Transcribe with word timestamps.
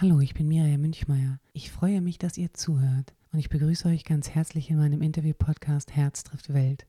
Hallo, 0.00 0.20
ich 0.20 0.32
bin 0.32 0.46
Mirja 0.46 0.78
Münchmeier. 0.78 1.40
Ich 1.52 1.72
freue 1.72 2.00
mich, 2.00 2.18
dass 2.18 2.38
ihr 2.38 2.54
zuhört 2.54 3.16
und 3.32 3.40
ich 3.40 3.48
begrüße 3.48 3.88
euch 3.88 4.04
ganz 4.04 4.30
herzlich 4.30 4.70
in 4.70 4.76
meinem 4.76 5.02
Interview-Podcast 5.02 5.90
Herz 5.90 6.22
trifft 6.22 6.54
Welt. 6.54 6.86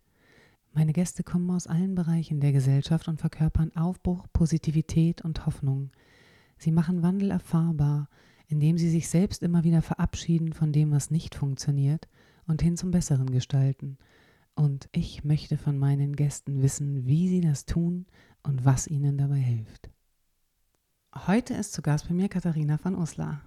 Meine 0.74 0.94
Gäste 0.94 1.24
kommen 1.24 1.50
aus 1.50 1.66
allen 1.66 1.96
Bereichen 1.96 2.40
der 2.40 2.52
Gesellschaft 2.52 3.08
und 3.08 3.20
verkörpern 3.20 3.76
Aufbruch, 3.76 4.28
Positivität 4.32 5.24
und 5.24 5.48
Hoffnung. 5.48 5.90
Sie 6.60 6.72
machen 6.72 7.02
Wandel 7.02 7.32
erfahrbar, 7.32 8.10
indem 8.46 8.78
sie 8.78 8.92
sich 8.92 9.10
selbst 9.10 9.42
immer 9.42 9.64
wieder 9.64 9.82
verabschieden 9.82 10.54
von 10.54 10.72
dem, 10.72 10.92
was 10.92 11.10
nicht 11.10 11.34
funktioniert 11.34 12.08
und 12.46 12.62
hin 12.62 12.78
zum 12.78 12.92
Besseren 12.92 13.32
gestalten. 13.32 13.98
Und 14.54 14.88
ich 14.92 15.24
möchte 15.24 15.58
von 15.58 15.80
meinen 15.80 16.16
Gästen 16.16 16.62
wissen, 16.62 17.08
wie 17.08 17.28
sie 17.28 17.42
das 17.42 17.66
tun 17.66 18.06
und 18.44 18.66
was 18.66 18.86
ihnen 18.86 19.18
dabei 19.18 19.40
hilft. 19.40 19.90
Heute 21.16 21.56
ist 21.56 21.74
zu 21.74 21.82
Gast 21.82 22.08
bei 22.08 22.14
mir 22.14 22.30
Katharina 22.30 22.78
von 22.78 22.96
Uslar. 22.96 23.42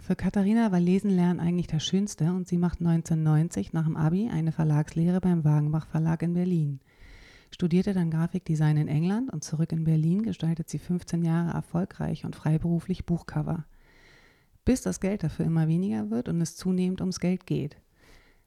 Für 0.00 0.16
Katharina 0.16 0.72
war 0.72 0.80
Lesen 0.80 1.10
lernen 1.10 1.40
eigentlich 1.40 1.66
das 1.66 1.84
Schönste 1.84 2.32
und 2.32 2.48
sie 2.48 2.56
macht 2.56 2.80
1990 2.80 3.74
nach 3.74 3.84
dem 3.84 3.98
Abi 3.98 4.30
eine 4.30 4.50
Verlagslehre 4.50 5.20
beim 5.20 5.44
Wagenbach 5.44 5.86
Verlag 5.86 6.22
in 6.22 6.32
Berlin. 6.32 6.80
Studierte 7.50 7.92
dann 7.92 8.10
Grafikdesign 8.10 8.78
in 8.78 8.88
England 8.88 9.30
und 9.30 9.44
zurück 9.44 9.72
in 9.72 9.84
Berlin 9.84 10.22
gestaltet 10.22 10.70
sie 10.70 10.78
15 10.78 11.22
Jahre 11.22 11.52
erfolgreich 11.52 12.24
und 12.24 12.34
freiberuflich 12.34 13.04
Buchcover. 13.04 13.66
Bis 14.64 14.80
das 14.80 14.98
Geld 14.98 15.22
dafür 15.22 15.44
immer 15.44 15.68
weniger 15.68 16.08
wird 16.08 16.30
und 16.30 16.40
es 16.40 16.56
zunehmend 16.56 17.02
ums 17.02 17.20
Geld 17.20 17.46
geht. 17.46 17.76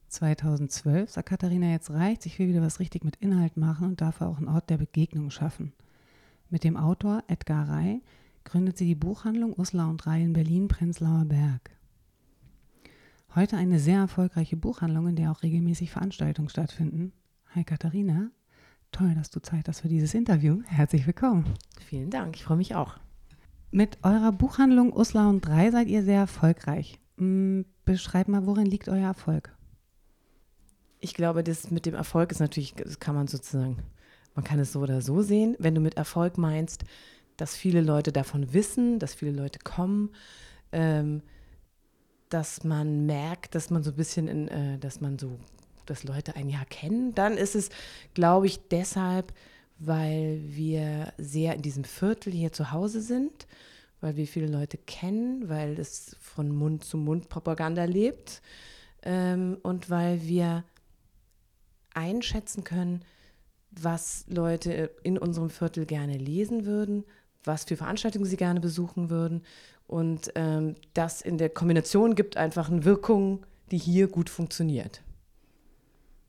2012 0.07 1.11
sagt 1.11 1.29
Katharina, 1.29 1.69
jetzt 1.69 1.91
reicht, 1.91 2.25
ich 2.25 2.39
will 2.39 2.47
wieder 2.47 2.63
was 2.63 2.79
richtig 2.79 3.05
mit 3.05 3.17
Inhalt 3.17 3.57
machen 3.57 3.87
und 3.87 4.01
dafür 4.01 4.27
auch 4.27 4.39
einen 4.39 4.49
Ort 4.49 4.71
der 4.71 4.77
Begegnung 4.77 5.29
schaffen. 5.29 5.71
Mit 6.49 6.63
dem 6.63 6.77
Autor 6.77 7.23
Edgar 7.27 7.69
Rey 7.69 8.01
gründet 8.45 8.77
sie 8.77 8.85
die 8.85 8.95
Buchhandlung 8.95 9.57
Uslar 9.59 9.89
und 9.89 10.05
Rei 10.07 10.21
in 10.21 10.31
Berlin-Prenzlauer 10.31 11.25
Berg. 11.25 11.71
Heute 13.33 13.57
eine 13.57 13.79
sehr 13.79 13.99
erfolgreiche 13.99 14.55
Buchhandlung, 14.55 15.09
in 15.09 15.15
der 15.17 15.31
auch 15.31 15.43
regelmäßig 15.43 15.91
Veranstaltungen 15.91 16.47
stattfinden. 16.47 17.11
Hi 17.53 17.65
Katharina, 17.65 18.29
toll, 18.91 19.13
dass 19.15 19.29
du 19.29 19.41
Zeit 19.41 19.67
hast 19.67 19.81
für 19.81 19.89
dieses 19.89 20.13
Interview. 20.13 20.61
Herzlich 20.67 21.05
willkommen. 21.05 21.45
Vielen 21.85 22.11
Dank, 22.11 22.37
ich 22.37 22.43
freue 22.43 22.57
mich 22.57 22.75
auch. 22.75 22.97
Mit 23.71 23.97
eurer 24.03 24.31
Buchhandlung 24.31 24.93
Uslar 24.93 25.27
und 25.27 25.45
Drei 25.45 25.71
seid 25.71 25.89
ihr 25.89 26.03
sehr 26.03 26.19
erfolgreich. 26.19 26.99
Hm, 27.17 27.65
beschreib 27.83 28.29
mal, 28.29 28.45
worin 28.45 28.67
liegt 28.67 28.87
euer 28.87 29.07
Erfolg? 29.07 29.53
Ich 31.01 31.13
glaube, 31.13 31.43
das 31.43 31.71
mit 31.71 31.85
dem 31.85 31.95
Erfolg 31.95 32.31
ist 32.31 32.39
natürlich, 32.39 32.73
das 32.75 32.99
kann 32.99 33.15
man 33.15 33.27
sozusagen, 33.27 33.77
man 34.33 34.45
kann 34.45 34.59
es 34.59 34.71
so 34.71 34.79
oder 34.79 35.01
so 35.01 35.21
sehen. 35.23 35.55
Wenn 35.59 35.75
du 35.75 35.81
mit 35.81 35.97
Erfolg 35.97 36.37
meinst, 36.37 36.85
dass 37.37 37.55
viele 37.55 37.81
Leute 37.81 38.11
davon 38.11 38.53
wissen, 38.53 38.99
dass 38.99 39.13
viele 39.13 39.31
Leute 39.31 39.59
kommen, 39.59 40.11
ähm, 40.71 41.21
dass 42.29 42.63
man 42.63 43.05
merkt, 43.05 43.55
dass 43.55 43.69
man 43.69 43.83
so 43.83 43.91
ein 43.91 43.95
bisschen, 43.95 44.27
in, 44.27 44.47
äh, 44.47 44.77
dass 44.79 45.01
man 45.01 45.19
so, 45.19 45.39
dass 45.85 46.03
Leute 46.03 46.35
ein 46.35 46.49
Jahr 46.49 46.65
kennen, 46.65 47.13
dann 47.13 47.37
ist 47.37 47.55
es, 47.55 47.69
glaube 48.13 48.47
ich, 48.47 48.59
deshalb, 48.69 49.33
weil 49.77 50.41
wir 50.45 51.13
sehr 51.17 51.55
in 51.55 51.61
diesem 51.61 51.83
Viertel 51.83 52.33
hier 52.33 52.51
zu 52.51 52.71
Hause 52.71 53.01
sind, 53.01 53.45
weil 54.01 54.15
wir 54.15 54.27
viele 54.27 54.47
Leute 54.47 54.77
kennen, 54.77 55.49
weil 55.49 55.79
es 55.79 56.15
von 56.19 56.49
Mund 56.49 56.83
zu 56.83 56.97
Mund 56.97 57.29
Propaganda 57.29 57.85
lebt 57.85 58.41
ähm, 59.03 59.57
und 59.63 59.89
weil 59.89 60.21
wir 60.23 60.63
einschätzen 61.93 62.63
können, 62.63 63.03
was 63.71 64.25
Leute 64.27 64.91
in 65.03 65.17
unserem 65.17 65.49
Viertel 65.49 65.85
gerne 65.85 66.17
lesen 66.17 66.65
würden, 66.65 67.03
was 67.47 67.63
für 67.63 67.77
Veranstaltungen 67.77 68.25
sie 68.25 68.37
gerne 68.37 68.59
besuchen 68.59 69.09
würden. 69.09 69.43
Und 69.87 70.31
ähm, 70.35 70.75
das 70.93 71.21
in 71.21 71.37
der 71.37 71.49
Kombination 71.49 72.15
gibt 72.15 72.37
einfach 72.37 72.69
eine 72.69 72.85
Wirkung, 72.85 73.45
die 73.71 73.77
hier 73.77 74.07
gut 74.07 74.29
funktioniert. 74.29 75.01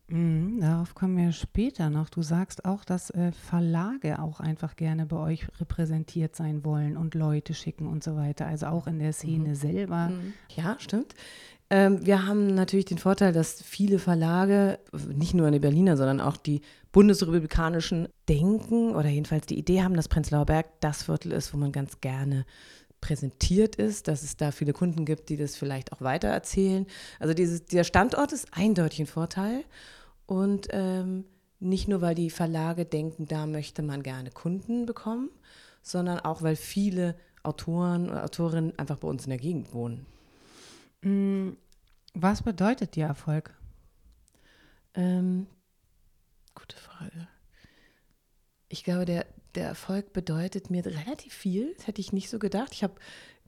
Mhm, 0.09 0.61
darauf 0.61 0.95
kommen 0.95 1.17
wir 1.17 1.33
später 1.33 1.91
noch. 1.91 2.09
Du 2.09 2.23
sagst 2.23 2.65
auch, 2.65 2.85
dass 2.85 3.11
äh, 3.11 3.33
Verlage 3.33 4.21
auch 4.21 4.39
einfach 4.39 4.77
gerne 4.77 5.05
bei 5.07 5.17
euch 5.17 5.47
repräsentiert 5.61 6.37
sein 6.37 6.65
wollen 6.65 6.97
und 6.97 7.15
Leute 7.15 7.55
schicken 7.55 7.89
und 7.89 8.05
so 8.05 8.15
weiter. 8.15 8.47
Also 8.47 8.67
auch 8.67 8.87
in 8.87 9.01
der 9.01 9.13
Szene 9.13 9.51
mhm. 9.51 9.55
selber. 9.55 10.09
Mhm. 10.09 10.33
Ja, 10.55 10.77
stimmt. 10.79 11.15
Ähm, 11.69 12.07
wir 12.07 12.25
haben 12.27 12.55
natürlich 12.55 12.85
den 12.85 12.99
Vorteil, 12.99 13.33
dass 13.33 13.61
viele 13.61 13.99
Verlage, 13.99 14.79
nicht 15.09 15.35
nur 15.35 15.49
in 15.49 15.53
den 15.53 15.63
Berliner, 15.63 15.97
sondern 15.97 16.21
auch 16.21 16.37
die 16.37 16.61
bundesrepublikanischen 16.93 18.09
denken 18.29 18.95
oder 18.95 19.09
jedenfalls 19.09 19.47
die 19.47 19.59
Idee 19.59 19.83
haben, 19.83 19.95
dass 19.95 20.07
Prenzlauer 20.07 20.47
Berg 20.47 20.67
das 20.81 21.03
Viertel 21.03 21.33
ist, 21.33 21.53
wo 21.53 21.59
man 21.59 21.73
ganz 21.73 22.01
gerne 22.01 22.47
präsentiert 23.07 23.77
ist, 23.77 24.09
dass 24.09 24.25
es 24.25 24.37
da 24.37 24.51
viele 24.51 24.73
Kunden 24.73 25.05
gibt, 25.05 25.29
die 25.29 25.37
das 25.37 25.55
vielleicht 25.55 25.93
auch 25.93 26.01
weitererzählen. 26.01 26.87
Also 27.21 27.35
dieses, 27.35 27.65
der 27.65 27.85
Standort 27.85 28.33
ist 28.33 28.49
eindeutig 28.51 28.99
ein 29.01 29.07
Vorteil 29.07 29.65
und 30.27 30.67
ähm, 30.71 31.25
nicht 31.61 31.87
nur, 31.87 32.01
weil 32.01 32.17
die 32.17 32.31
Verlage 32.31 32.85
denken, 32.85 33.27
da 33.27 33.47
möchte 33.47 33.83
man 33.83 34.03
gerne 34.03 34.31
Kunden 34.33 34.87
bekommen, 34.87 35.31
sondern 35.83 36.19
auch, 36.19 36.43
weil 36.43 36.57
viele 36.57 37.15
Autoren 37.45 38.11
oder 38.11 38.25
Autorinnen 38.25 38.77
einfach 38.77 38.99
bei 38.99 39.07
uns 39.07 39.25
in 39.25 39.31
der 39.31 39.39
Gegend 39.39 39.73
wohnen. 39.73 40.05
Mm, 41.03 41.51
was 42.13 42.43
bedeutet 42.43 42.97
dir 42.97 43.07
Erfolg? 43.07 43.55
Ähm, 44.95 45.47
gute 46.57 46.77
Frage. 46.77 47.29
Ich 48.69 48.83
glaube, 48.83 49.05
der, 49.05 49.27
der 49.57 49.67
Erfolg 49.67 50.13
bedeutet 50.13 50.71
mir 50.71 50.85
relativ 50.85 51.33
viel. 51.33 51.75
Das 51.77 51.87
hätte 51.87 52.01
ich 52.01 52.13
nicht 52.13 52.31
so 52.31 52.39
gedacht. 52.39 52.73
Ich 52.73 52.83
habe 52.83 52.95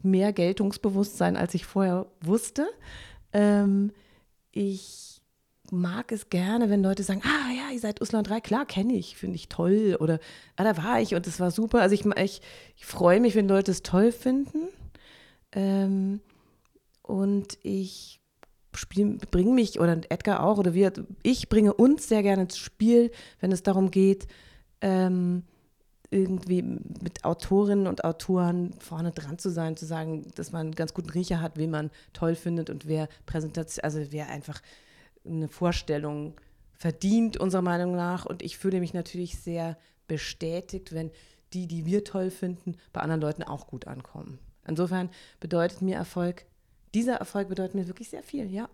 mehr 0.03 0.33
Geltungsbewusstsein, 0.33 1.37
als 1.37 1.55
ich 1.55 1.67
vorher 1.67 2.07
wusste. 2.21 2.67
Ähm, 3.33 3.93
ich 4.53 5.21
mag 5.71 6.13
es 6.13 6.31
gerne, 6.31 6.71
wenn 6.71 6.83
Leute 6.83 7.03
sagen, 7.03 7.23
ah 7.25 7.53
ja, 7.53 7.73
ihr 7.73 7.81
seid 7.81 8.01
Uslan 8.01 8.25
3, 8.25 8.41
klar, 8.41 8.65
kenne 8.65 8.95
ich, 8.95 9.17
finde 9.17 9.37
ich 9.37 9.49
toll. 9.49 9.97
Oder 10.01 10.19
ah, 10.57 10.65
da 10.65 10.77
war 10.83 11.01
ich 11.01 11.15
und 11.15 11.27
es 11.27 11.41
war 11.41 11.51
super. 11.51 11.81
Also 11.83 11.95
ich, 11.95 12.07
ich, 12.07 12.41
ich 12.77 12.87
freue 12.87 13.21
mich, 13.21 13.35
wenn 13.35 13.49
Leute 13.49 13.71
es 13.71 13.83
toll 13.83 14.13
finden. 14.13 14.69
Ähm, 15.53 16.21
und 17.03 17.59
ich 17.63 18.21
bringe 19.31 19.53
mich, 19.53 19.81
oder 19.81 20.01
Edgar 20.09 20.43
auch, 20.45 20.59
oder 20.59 20.75
wir, 20.75 20.93
ich 21.23 21.49
bringe 21.49 21.75
uns 21.75 22.09
sehr 22.09 22.23
gerne 22.23 22.43
ins 22.43 22.59
Spiel, 22.59 23.11
wenn 23.41 23.51
es 23.51 23.63
darum 23.63 23.91
geht, 23.91 24.27
ähm, 24.81 25.43
irgendwie 26.11 26.63
mit 26.63 27.25
Autorinnen 27.25 27.87
und 27.87 28.05
Autoren 28.05 28.73
vorne 28.81 29.13
dran 29.13 29.39
zu 29.39 29.51
sein, 29.51 29.77
zu 29.77 29.85
sagen, 29.85 30.27
dass 30.35 30.53
man 30.53 30.69
einen 30.69 30.75
ganz 30.75 30.95
guten 30.95 31.11
Riecher 31.11 31.41
hat, 31.41 31.57
wen 31.57 31.71
man 31.71 31.91
toll 32.13 32.35
findet 32.35 32.71
und 32.71 32.87
wer 32.87 33.09
Präsentation, 33.27 33.85
also 33.85 34.01
wer 34.11 34.29
einfach 34.29 34.61
eine 35.27 35.49
Vorstellung 35.49 36.35
verdient, 36.73 37.37
unserer 37.37 37.63
Meinung 37.63 37.95
nach. 37.95 38.25
Und 38.25 38.43
ich 38.43 38.57
fühle 38.57 38.81
mich 38.81 38.95
natürlich 38.95 39.39
sehr 39.39 39.77
bestätigt, 40.07 40.93
wenn 40.93 41.11
die, 41.53 41.67
die 41.67 41.85
wir 41.85 42.05
toll 42.05 42.31
finden, 42.31 42.77
bei 42.93 43.01
anderen 43.01 43.21
Leuten 43.21 43.43
auch 43.43 43.67
gut 43.67 43.87
ankommen. 43.87 44.39
Insofern 44.67 45.11
bedeutet 45.41 45.83
mir 45.83 45.97
Erfolg 45.97 46.47
dieser 46.95 47.15
Erfolg 47.15 47.49
bedeutet 47.49 47.75
mir 47.75 47.87
wirklich 47.87 48.09
sehr 48.09 48.23
viel, 48.23 48.51
ja. 48.53 48.69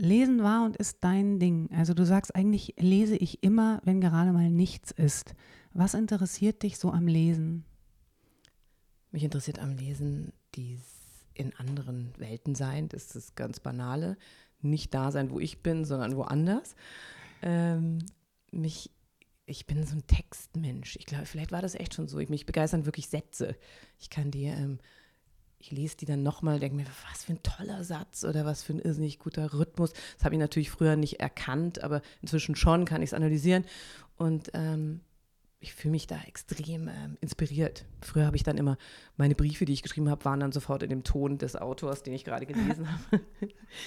Lesen 0.00 0.42
war 0.42 0.64
und 0.64 0.76
ist 0.76 0.98
dein 1.00 1.38
Ding. 1.38 1.68
Also 1.72 1.94
du 1.94 2.04
sagst 2.04 2.34
eigentlich, 2.34 2.74
lese 2.78 3.16
ich 3.16 3.42
immer, 3.42 3.80
wenn 3.84 4.00
gerade 4.00 4.32
mal 4.32 4.50
nichts 4.50 4.90
ist. 4.90 5.34
Was 5.72 5.94
interessiert 5.94 6.62
dich 6.62 6.78
so 6.78 6.90
am 6.90 7.06
Lesen? 7.06 7.64
Mich 9.12 9.24
interessiert 9.24 9.58
am 9.58 9.76
Lesen 9.76 10.32
dies 10.54 10.80
in 11.34 11.54
anderen 11.56 12.12
Welten 12.16 12.54
sein. 12.54 12.88
Das 12.88 13.06
ist 13.06 13.16
das 13.16 13.34
ganz 13.34 13.60
Banale. 13.60 14.16
Nicht 14.62 14.94
da 14.94 15.10
sein, 15.10 15.30
wo 15.30 15.38
ich 15.38 15.62
bin, 15.62 15.84
sondern 15.84 16.16
woanders. 16.16 16.74
Ähm, 17.42 17.98
mich, 18.50 18.90
ich 19.46 19.66
bin 19.66 19.84
so 19.84 19.96
ein 19.96 20.06
Textmensch. 20.06 20.96
Ich 20.96 21.06
glaube, 21.06 21.26
vielleicht 21.26 21.52
war 21.52 21.62
das 21.62 21.74
echt 21.74 21.94
schon 21.94 22.08
so. 22.08 22.18
Ich, 22.18 22.28
mich 22.28 22.46
begeistern 22.46 22.86
wirklich 22.86 23.08
Sätze. 23.08 23.56
Ich 23.98 24.10
kann 24.10 24.30
dir 24.30 24.54
ähm, 24.54 24.78
ich 25.60 25.70
lese 25.70 25.96
die 25.98 26.06
dann 26.06 26.22
nochmal, 26.22 26.58
denke 26.58 26.76
mir, 26.76 26.86
was 27.10 27.24
für 27.24 27.32
ein 27.32 27.42
toller 27.42 27.84
Satz 27.84 28.24
oder 28.24 28.46
was 28.46 28.62
für 28.62 28.72
ein 28.72 28.80
irrsinnig 28.80 29.18
guter 29.18 29.52
Rhythmus. 29.52 29.92
Das 30.16 30.24
habe 30.24 30.34
ich 30.34 30.40
natürlich 30.40 30.70
früher 30.70 30.96
nicht 30.96 31.20
erkannt, 31.20 31.84
aber 31.84 32.00
inzwischen 32.22 32.56
schon 32.56 32.86
kann 32.86 33.02
ich 33.02 33.10
es 33.10 33.14
analysieren. 33.14 33.64
Und 34.16 34.50
ähm, 34.54 35.00
ich 35.60 35.74
fühle 35.74 35.92
mich 35.92 36.06
da 36.06 36.18
extrem 36.26 36.88
ähm, 36.88 37.18
inspiriert. 37.20 37.84
Früher 38.00 38.24
habe 38.24 38.36
ich 38.36 38.42
dann 38.42 38.56
immer, 38.56 38.78
meine 39.18 39.34
Briefe, 39.34 39.66
die 39.66 39.74
ich 39.74 39.82
geschrieben 39.82 40.08
habe, 40.08 40.24
waren 40.24 40.40
dann 40.40 40.52
sofort 40.52 40.82
in 40.82 40.88
dem 40.88 41.04
Ton 41.04 41.36
des 41.36 41.54
Autors, 41.54 42.02
den 42.02 42.14
ich 42.14 42.24
gerade 42.24 42.46
gelesen 42.46 42.88
habe. 43.12 43.22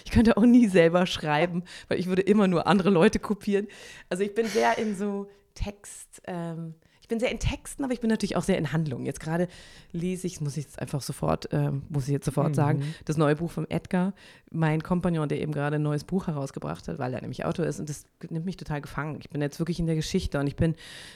Ich 0.05 0.11
könnte 0.11 0.37
auch 0.37 0.45
nie 0.45 0.67
selber 0.67 1.07
schreiben, 1.07 1.63
weil 1.87 1.99
ich 1.99 2.05
würde 2.05 2.21
immer 2.21 2.47
nur 2.47 2.67
andere 2.67 2.91
Leute 2.91 3.17
kopieren. 3.17 3.67
Also 4.09 4.23
ich 4.23 4.35
bin 4.35 4.45
sehr 4.45 4.77
in 4.77 4.95
so 4.95 5.27
Text, 5.55 6.21
ähm, 6.25 6.75
ich 7.03 7.09
bin 7.09 7.19
sehr 7.19 7.31
in 7.31 7.39
Texten, 7.39 7.83
aber 7.83 7.91
ich 7.91 7.99
bin 7.99 8.09
natürlich 8.09 8.37
auch 8.37 8.43
sehr 8.43 8.57
in 8.57 8.71
Handlungen. 8.71 9.05
Jetzt 9.05 9.19
gerade 9.19 9.49
lese 9.91 10.25
ich, 10.25 10.39
muss 10.39 10.55
ich 10.55 10.63
jetzt 10.63 10.79
einfach 10.79 11.01
sofort, 11.01 11.51
äh, 11.51 11.69
muss 11.89 12.05
ich 12.05 12.13
jetzt 12.13 12.23
sofort 12.23 12.51
mhm. 12.51 12.53
sagen, 12.53 12.83
das 13.03 13.17
neue 13.17 13.35
Buch 13.35 13.51
von 13.51 13.69
Edgar, 13.69 14.13
mein 14.51 14.81
Kompagnon, 14.81 15.27
der 15.27 15.41
eben 15.41 15.51
gerade 15.51 15.75
ein 15.75 15.81
neues 15.81 16.05
Buch 16.05 16.27
herausgebracht 16.27 16.87
hat, 16.87 16.99
weil 16.99 17.13
er 17.13 17.19
nämlich 17.19 17.43
Autor 17.43 17.65
ist 17.65 17.81
und 17.81 17.89
das 17.89 18.05
nimmt 18.29 18.45
mich 18.45 18.55
total 18.55 18.79
gefangen. 18.79 19.19
Ich 19.19 19.29
bin 19.29 19.41
jetzt 19.41 19.59
wirklich 19.59 19.81
in 19.81 19.85
der 19.85 19.97
Geschichte 19.97 20.39
und 20.39 20.47
ich 20.47 20.55
bin 20.55 20.75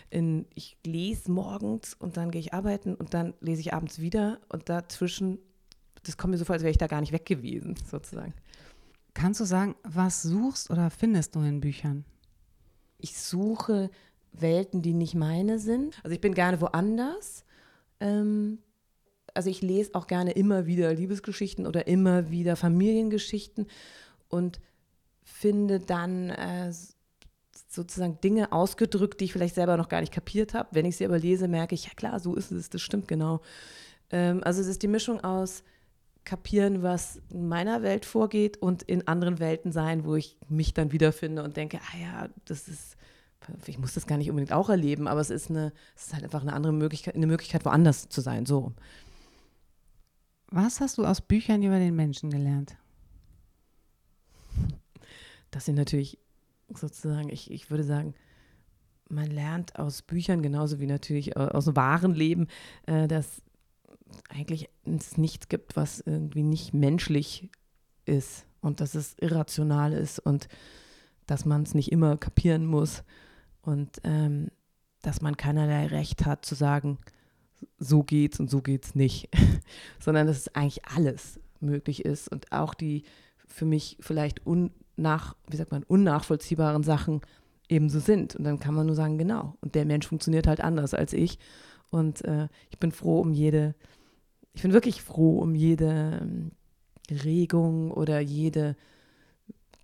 in, 0.09 0.45
ich 0.55 0.75
lese 0.85 1.31
morgens 1.31 1.93
und 1.93 2.17
dann 2.17 2.31
gehe 2.31 2.41
ich 2.41 2.53
arbeiten 2.53 2.93
und 2.93 3.13
dann 3.13 3.33
lese 3.39 3.61
ich 3.61 3.73
abends 3.73 3.99
wieder 3.99 4.41
und 4.49 4.67
dazwischen, 4.67 5.39
das 6.03 6.17
kommt 6.17 6.31
mir 6.31 6.37
so 6.37 6.43
vor, 6.43 6.55
als 6.55 6.63
wäre 6.63 6.71
ich 6.71 6.77
da 6.77 6.87
gar 6.87 6.99
nicht 6.99 7.13
weg 7.13 7.25
gewesen, 7.25 7.75
sozusagen. 7.89 8.33
Kannst 9.13 9.39
du 9.39 9.45
sagen, 9.45 9.75
was 9.83 10.21
suchst 10.21 10.69
oder 10.69 10.89
findest 10.89 11.35
du 11.35 11.39
in 11.39 11.61
Büchern? 11.61 12.03
Ich 12.99 13.17
suche 13.17 13.89
Welten, 14.41 14.81
die 14.81 14.93
nicht 14.93 15.15
meine 15.15 15.59
sind. 15.59 15.99
Also 16.03 16.13
ich 16.13 16.21
bin 16.21 16.33
gerne 16.33 16.61
woanders. 16.61 17.43
Ähm, 17.99 18.59
also 19.33 19.49
ich 19.49 19.61
lese 19.61 19.93
auch 19.93 20.07
gerne 20.07 20.31
immer 20.31 20.65
wieder 20.65 20.93
Liebesgeschichten 20.93 21.67
oder 21.67 21.87
immer 21.87 22.31
wieder 22.31 22.55
Familiengeschichten 22.55 23.67
und 24.29 24.59
finde 25.23 25.79
dann 25.79 26.29
äh, 26.29 26.71
sozusagen 27.67 28.19
Dinge 28.21 28.51
ausgedrückt, 28.51 29.19
die 29.19 29.25
ich 29.25 29.33
vielleicht 29.33 29.55
selber 29.55 29.77
noch 29.77 29.89
gar 29.89 30.01
nicht 30.01 30.13
kapiert 30.13 30.53
habe. 30.53 30.69
Wenn 30.71 30.85
ich 30.85 30.97
sie 30.97 31.05
aber 31.05 31.19
lese, 31.19 31.47
merke 31.47 31.75
ich, 31.75 31.85
ja 31.85 31.91
klar, 31.95 32.19
so 32.19 32.35
ist 32.35 32.51
es, 32.51 32.69
das 32.69 32.81
stimmt 32.81 33.07
genau. 33.07 33.41
Ähm, 34.09 34.41
also 34.43 34.61
es 34.61 34.67
ist 34.67 34.81
die 34.81 34.87
Mischung 34.87 35.23
aus 35.23 35.63
kapieren, 36.27 36.83
was 36.83 37.21
in 37.29 37.47
meiner 37.47 37.83
Welt 37.83 38.05
vorgeht 38.05 38.57
und 38.57 38.83
in 38.83 39.07
anderen 39.07 39.39
Welten 39.39 39.71
sein, 39.71 40.03
wo 40.03 40.15
ich 40.15 40.35
mich 40.49 40.73
dann 40.73 40.91
wiederfinde 40.91 41.41
und 41.41 41.55
denke, 41.55 41.79
ah 41.79 41.97
ja, 41.97 42.29
das 42.45 42.67
ist 42.67 42.96
ich 43.65 43.77
muss 43.77 43.93
das 43.93 44.07
gar 44.07 44.17
nicht 44.17 44.29
unbedingt 44.29 44.53
auch 44.53 44.69
erleben, 44.69 45.07
aber 45.07 45.21
es 45.21 45.29
ist, 45.29 45.49
eine, 45.49 45.71
es 45.95 46.07
ist 46.07 46.13
halt 46.13 46.23
einfach 46.23 46.41
eine 46.41 46.53
andere 46.53 46.73
Möglichkeit, 46.73 47.15
eine 47.15 47.27
Möglichkeit, 47.27 47.65
woanders 47.65 48.09
zu 48.09 48.21
sein. 48.21 48.45
So. 48.45 48.73
Was 50.49 50.81
hast 50.81 50.97
du 50.97 51.05
aus 51.05 51.21
Büchern 51.21 51.63
über 51.63 51.79
den 51.79 51.95
Menschen 51.95 52.29
gelernt? 52.29 52.75
Das 55.51 55.65
sind 55.65 55.75
natürlich 55.75 56.19
sozusagen, 56.73 57.29
ich, 57.29 57.51
ich 57.51 57.69
würde 57.69 57.83
sagen, 57.83 58.13
man 59.09 59.31
lernt 59.31 59.79
aus 59.79 60.01
Büchern 60.01 60.41
genauso 60.41 60.79
wie 60.79 60.87
natürlich 60.87 61.37
aus 61.37 61.65
dem 61.65 61.75
wahren 61.77 62.13
Leben, 62.13 62.47
äh, 62.85 63.07
dass 63.07 63.41
eigentlich 64.29 64.69
es 64.85 65.17
nichts 65.17 65.47
gibt, 65.47 65.75
was 65.75 66.01
irgendwie 66.01 66.43
nicht 66.43 66.73
menschlich 66.73 67.49
ist 68.05 68.45
und 68.61 68.81
dass 68.81 68.95
es 68.95 69.15
irrational 69.19 69.93
ist 69.93 70.19
und 70.19 70.47
dass 71.25 71.45
man 71.45 71.63
es 71.63 71.73
nicht 71.73 71.91
immer 71.91 72.17
kapieren 72.17 72.65
muss 72.65 73.03
und 73.67 73.99
ähm, 74.05 74.47
dass 75.01 75.21
man 75.21 75.35
keinerlei 75.35 75.87
Recht 75.87 76.25
hat 76.25 76.45
zu 76.45 76.55
sagen, 76.55 76.99
so 77.77 78.01
geht's 78.01 78.39
und 78.39 78.49
so 78.49 78.61
geht's 78.61 78.95
nicht, 78.95 79.29
sondern 79.99 80.25
dass 80.25 80.37
es 80.37 80.55
eigentlich 80.55 80.85
alles 80.85 81.37
möglich 81.59 82.05
ist 82.05 82.29
und 82.29 82.51
auch 82.53 82.73
die 82.73 83.03
für 83.45 83.65
mich 83.65 83.97
vielleicht 83.99 84.45
unnach, 84.45 85.35
wie 85.49 85.57
sagt 85.57 85.71
man, 85.71 85.83
unnachvollziehbaren 85.83 86.83
Sachen 86.83 87.21
ebenso 87.67 87.99
sind. 87.99 88.37
Und 88.37 88.45
dann 88.45 88.59
kann 88.59 88.73
man 88.73 88.85
nur 88.85 88.95
sagen, 88.95 89.17
genau. 89.17 89.57
Und 89.59 89.75
der 89.75 89.85
Mensch 89.85 90.07
funktioniert 90.07 90.47
halt 90.47 90.61
anders 90.61 90.93
als 90.93 91.11
ich. 91.11 91.37
Und 91.89 92.23
äh, 92.23 92.47
ich 92.69 92.79
bin 92.79 92.93
froh 92.93 93.19
um 93.19 93.33
jede, 93.33 93.75
ich 94.53 94.61
bin 94.61 94.71
wirklich 94.71 95.01
froh 95.01 95.39
um 95.39 95.55
jede 95.55 96.19
ähm, 96.21 96.51
Regung 97.09 97.91
oder 97.91 98.21
jede 98.21 98.77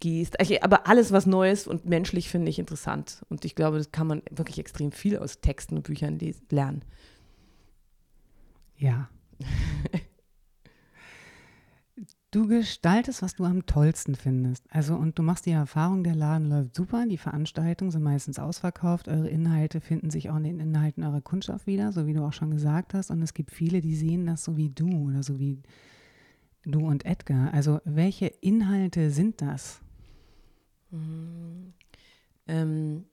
gehst. 0.04 0.36
Aber 0.62 0.86
alles, 0.88 1.14
was 1.14 1.26
Neues 1.26 1.66
und 1.66 1.86
menschlich, 1.86 2.30
finde 2.30 2.50
ich 2.50 2.60
interessant. 2.60 3.24
Und 3.30 3.46
ich 3.46 3.56
glaube, 3.56 3.78
das 3.78 3.92
kann 3.92 4.06
man 4.06 4.22
wirklich 4.30 4.60
extrem 4.60 4.92
viel 4.92 5.18
aus 5.18 5.40
Texten 5.40 5.78
und 5.78 5.84
Büchern 5.84 6.20
lernen. 6.50 6.84
Ja. 8.78 9.10
du 12.32 12.48
gestaltest, 12.48 13.22
was 13.22 13.36
du 13.36 13.46
am 13.46 13.66
tollsten 13.66 14.16
findest. 14.16 14.66
Also, 14.70 14.96
und 14.96 15.18
du 15.18 15.24
machst 15.24 15.46
die 15.46 15.52
Erfahrung, 15.52 16.04
der 16.04 16.16
Laden 16.16 16.50
läuft 16.50 16.76
super, 16.76 17.06
die 17.08 17.18
Veranstaltungen 17.18 17.92
sind 17.92 18.04
meistens 18.04 18.40
ausverkauft, 18.40 19.08
eure 19.08 19.30
Inhalte 19.30 19.80
finden 19.80 20.10
sich 20.10 20.30
auch 20.30 20.36
in 20.36 20.44
den 20.44 20.60
Inhalten 20.60 21.06
eurer 21.06 21.22
Kundschaft 21.22 21.66
wieder, 21.66 21.94
so 21.94 22.08
wie 22.08 22.14
du 22.14 22.26
auch 22.26 22.34
schon 22.34 22.52
gesagt 22.52 22.94
hast. 22.94 23.10
Und 23.10 23.22
es 23.22 23.34
gibt 23.34 23.52
viele, 23.52 23.80
die 23.80 23.96
sehen 23.96 24.26
das 24.26 24.44
so 24.44 24.58
wie 24.58 24.70
du 24.70 25.08
oder 25.08 25.24
so 25.24 25.40
wie 25.40 25.62
du 26.66 26.86
und 26.86 27.06
Edgar. 27.06 27.54
Also, 27.54 27.80
welche 27.86 28.28
Inhalte 28.28 29.12
sind 29.12 29.42
das? 29.42 29.83
Mhm. 30.94 31.74
Ähm, 32.48 33.06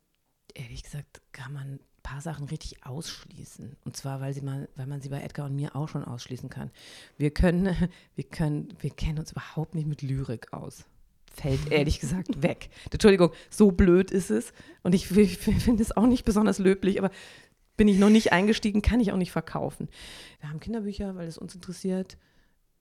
ehrlich 0.55 0.83
gesagt 0.83 1.23
kann 1.33 1.53
man 1.53 1.67
ein 1.75 1.81
paar 2.03 2.21
Sachen 2.21 2.47
richtig 2.47 2.85
ausschließen. 2.85 3.77
Und 3.85 3.97
zwar, 3.97 4.21
weil, 4.21 4.35
sie 4.35 4.43
mal, 4.43 4.69
weil 4.77 4.87
man 4.87 5.01
sie 5.01 5.09
bei 5.09 5.23
Edgar 5.23 5.47
und 5.47 5.57
mir 5.57 5.75
auch 5.75 5.89
schon 5.89 6.05
ausschließen 6.05 6.51
kann. 6.51 6.71
Wir 7.17 7.31
können, 7.31 7.75
wir 8.15 8.25
können, 8.25 8.75
wir 8.81 8.91
kennen 8.91 9.19
uns 9.19 9.33
überhaupt 9.33 9.75
nicht 9.75 9.87
mit 9.87 10.03
Lyrik 10.03 10.53
aus. 10.53 10.85
Fällt 11.33 11.61
ehrlich 11.73 12.01
gesagt 12.01 12.43
weg. 12.43 12.71
Entschuldigung, 12.91 13.33
so 13.49 13.71
blöd 13.71 14.11
ist 14.11 14.31
es. 14.31 14.53
Und 14.83 14.95
ich, 14.95 15.11
ich 15.17 15.39
finde 15.39 15.83
es 15.83 15.97
auch 15.97 16.07
nicht 16.07 16.25
besonders 16.25 16.59
löblich, 16.59 16.99
aber 16.99 17.11
bin 17.77 17.89
ich 17.89 17.99
noch 17.99 18.11
nicht 18.11 18.33
eingestiegen, 18.33 18.83
kann 18.83 19.01
ich 19.01 19.11
auch 19.11 19.17
nicht 19.17 19.33
verkaufen. 19.33 19.89
Wir 20.41 20.51
haben 20.51 20.61
Kinderbücher, 20.61 21.17
weil 21.17 21.29
es 21.29 21.39
uns 21.39 21.55
interessiert. 21.55 22.19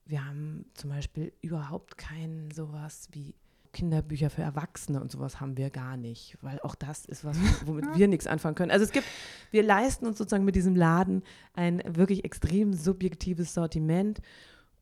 Wir 0.04 0.26
haben 0.26 0.66
zum 0.74 0.90
Beispiel 0.90 1.32
überhaupt 1.40 1.96
kein 1.96 2.50
sowas 2.50 3.08
wie 3.12 3.34
Kinderbücher 3.72 4.30
für 4.30 4.42
Erwachsene 4.42 5.00
und 5.00 5.10
sowas 5.12 5.40
haben 5.40 5.56
wir 5.56 5.70
gar 5.70 5.96
nicht, 5.96 6.36
weil 6.40 6.60
auch 6.60 6.74
das 6.74 7.04
ist 7.04 7.24
was, 7.24 7.36
womit 7.66 7.96
wir 7.96 8.08
nichts 8.08 8.26
anfangen 8.26 8.54
können. 8.54 8.70
Also 8.70 8.84
es 8.84 8.92
gibt, 8.92 9.06
wir 9.50 9.62
leisten 9.62 10.06
uns 10.06 10.18
sozusagen 10.18 10.44
mit 10.44 10.56
diesem 10.56 10.74
Laden 10.74 11.22
ein 11.54 11.82
wirklich 11.86 12.24
extrem 12.24 12.72
subjektives 12.74 13.54
Sortiment. 13.54 14.20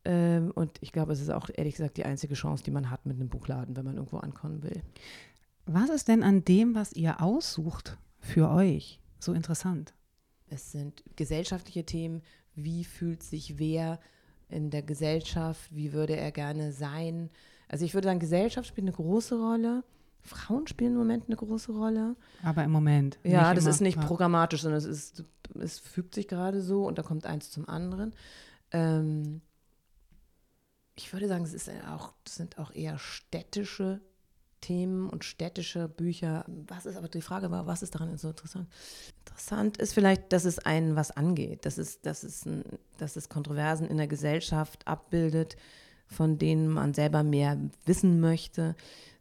Ähm, 0.05 0.51
und 0.55 0.77
ich 0.81 0.91
glaube, 0.91 1.13
es 1.13 1.21
ist 1.21 1.29
auch 1.29 1.49
ehrlich 1.53 1.75
gesagt 1.75 1.97
die 1.97 2.05
einzige 2.05 2.33
Chance, 2.33 2.63
die 2.63 2.71
man 2.71 2.89
hat 2.89 3.05
mit 3.05 3.17
einem 3.17 3.29
Buchladen, 3.29 3.75
wenn 3.75 3.85
man 3.85 3.95
irgendwo 3.95 4.17
ankommen 4.17 4.63
will. 4.63 4.81
Was 5.65 5.89
ist 5.89 6.07
denn 6.07 6.23
an 6.23 6.43
dem, 6.45 6.73
was 6.73 6.93
ihr 6.93 7.21
aussucht, 7.21 7.97
für 8.19 8.49
euch 8.49 8.99
so 9.19 9.33
interessant? 9.33 9.93
Es 10.47 10.71
sind 10.71 11.03
gesellschaftliche 11.15 11.85
Themen. 11.85 12.21
Wie 12.55 12.83
fühlt 12.83 13.23
sich 13.23 13.59
wer 13.59 13.99
in 14.49 14.71
der 14.71 14.81
Gesellschaft? 14.81 15.69
Wie 15.73 15.93
würde 15.93 16.15
er 16.15 16.31
gerne 16.31 16.71
sein? 16.71 17.29
Also 17.69 17.85
ich 17.85 17.93
würde 17.93 18.07
sagen, 18.07 18.19
Gesellschaft 18.19 18.67
spielt 18.67 18.85
eine 18.85 18.95
große 18.95 19.39
Rolle. 19.39 19.83
Frauen 20.21 20.67
spielen 20.67 20.93
im 20.93 20.97
Moment 20.97 21.25
eine 21.27 21.37
große 21.37 21.71
Rolle. 21.71 22.15
Aber 22.43 22.63
im 22.63 22.71
Moment. 22.71 23.17
Ja, 23.23 23.53
das 23.53 23.63
immer. 23.63 23.71
ist 23.71 23.81
nicht 23.81 24.01
programmatisch, 24.01 24.63
sondern 24.63 24.79
es, 24.79 24.85
ist, 24.85 25.23
es 25.57 25.79
fügt 25.79 26.13
sich 26.15 26.27
gerade 26.27 26.61
so 26.61 26.85
und 26.85 26.97
da 26.97 27.03
kommt 27.03 27.25
eins 27.25 27.51
zum 27.51 27.69
anderen. 27.69 28.13
Ähm, 28.71 29.41
ich 30.95 31.13
würde 31.13 31.29
sagen, 31.29 31.45
es 31.45 31.53
ist 31.53 31.69
auch, 31.87 32.11
das 32.25 32.35
sind 32.35 32.57
auch 32.57 32.73
eher 32.73 32.97
städtische 32.97 34.01
Themen 34.61 35.09
und 35.09 35.23
städtische 35.23 35.87
Bücher. 35.87 36.43
Was 36.67 36.85
ist 36.85 36.97
aber 36.97 37.07
die 37.07 37.21
Frage 37.21 37.49
war, 37.51 37.67
was 37.67 37.81
ist 37.81 37.95
daran 37.95 38.17
so 38.17 38.29
interessant? 38.29 38.67
Interessant 39.19 39.77
ist 39.77 39.93
vielleicht, 39.93 40.33
dass 40.33 40.43
es 40.43 40.59
einen 40.59 40.97
was 40.97 41.11
angeht, 41.11 41.65
dass 41.65 41.77
es, 41.77 42.01
dass 42.01 42.23
es, 42.23 42.45
ein, 42.45 42.63
dass 42.97 43.15
es 43.15 43.29
Kontroversen 43.29 43.87
in 43.87 43.97
der 43.97 44.07
Gesellschaft 44.07 44.85
abbildet, 44.85 45.55
von 46.09 46.37
denen 46.37 46.67
man 46.67 46.93
selber 46.93 47.23
mehr 47.23 47.57
wissen 47.85 48.19
möchte. 48.19 48.75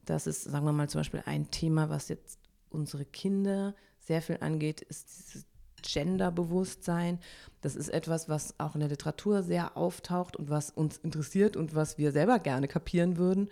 Das 0.04 0.26
ist, 0.26 0.45
sagen 0.45 0.64
wir 0.64 0.73
mal, 0.73 0.88
zum 0.88 1.00
Beispiel 1.00 1.23
ein 1.26 1.50
Thema, 1.50 1.90
was 1.90 2.09
jetzt 2.09 2.38
unsere 2.71 3.04
Kinder 3.04 3.75
sehr 4.00 4.23
viel 4.23 4.38
angeht, 4.40 4.80
ist 4.80 5.09
dieses 5.09 5.47
Genderbewusstsein. 5.83 7.21
Das 7.61 7.76
ist 7.76 7.88
etwas, 7.88 8.28
was 8.28 8.59
auch 8.59 8.75
in 8.75 8.80
der 8.80 8.88
Literatur 8.88 9.42
sehr 9.42 9.76
auftaucht 9.76 10.37
und 10.37 10.50
was 10.50 10.71
uns 10.71 10.97
interessiert 10.99 11.57
und 11.57 11.75
was 11.75 11.99
wir 11.99 12.11
selber 12.11 12.38
gerne 12.38 12.68
kapieren 12.68 13.16
würden 13.16 13.50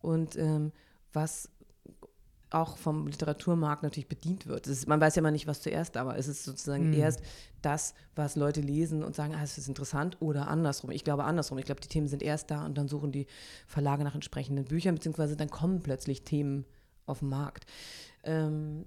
und 0.00 0.36
ähm, 0.36 0.72
was 1.12 1.48
auch 2.54 2.78
vom 2.78 3.06
Literaturmarkt 3.06 3.82
natürlich 3.82 4.08
bedient 4.08 4.46
wird. 4.46 4.66
Ist, 4.66 4.88
man 4.88 5.00
weiß 5.00 5.16
ja 5.16 5.20
immer 5.20 5.30
nicht, 5.30 5.46
was 5.46 5.60
zuerst 5.60 5.96
da 5.96 6.06
war. 6.06 6.16
Es 6.16 6.28
ist 6.28 6.44
sozusagen 6.44 6.88
mhm. 6.88 6.94
erst 6.94 7.20
das, 7.62 7.94
was 8.14 8.36
Leute 8.36 8.60
lesen 8.60 9.02
und 9.02 9.14
sagen, 9.14 9.34
ah, 9.34 9.42
es 9.42 9.58
ist 9.58 9.68
interessant 9.68 10.16
oder 10.20 10.48
andersrum. 10.48 10.90
Ich 10.90 11.04
glaube 11.04 11.24
andersrum. 11.24 11.58
Ich 11.58 11.64
glaube, 11.64 11.80
die 11.80 11.88
Themen 11.88 12.08
sind 12.08 12.22
erst 12.22 12.50
da 12.50 12.64
und 12.64 12.78
dann 12.78 12.88
suchen 12.88 13.12
die 13.12 13.26
Verlage 13.66 14.04
nach 14.04 14.14
entsprechenden 14.14 14.64
Büchern, 14.64 14.94
beziehungsweise 14.94 15.36
dann 15.36 15.50
kommen 15.50 15.80
plötzlich 15.80 16.24
Themen 16.24 16.64
auf 17.06 17.20
den 17.20 17.28
Markt. 17.28 17.66
Ähm, 18.22 18.86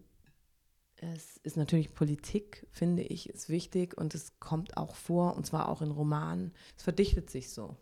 es 0.98 1.38
ist 1.38 1.58
natürlich 1.58 1.94
Politik, 1.94 2.66
finde 2.72 3.04
ich, 3.04 3.30
ist 3.30 3.50
wichtig 3.50 3.96
und 3.98 4.16
es 4.16 4.40
kommt 4.40 4.78
auch 4.78 4.96
vor, 4.96 5.36
und 5.36 5.46
zwar 5.46 5.70
auch 5.70 5.82
in 5.82 5.92
Romanen. 5.92 6.54
Es 6.76 6.84
verdichtet 6.84 7.30
sich 7.30 7.52
so. 7.52 7.76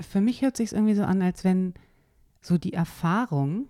Für 0.00 0.20
mich 0.20 0.42
hört 0.42 0.56
sich 0.56 0.72
irgendwie 0.72 0.94
so 0.94 1.02
an, 1.02 1.20
als 1.20 1.44
wenn 1.44 1.74
so 2.40 2.56
die 2.56 2.72
Erfahrung, 2.72 3.68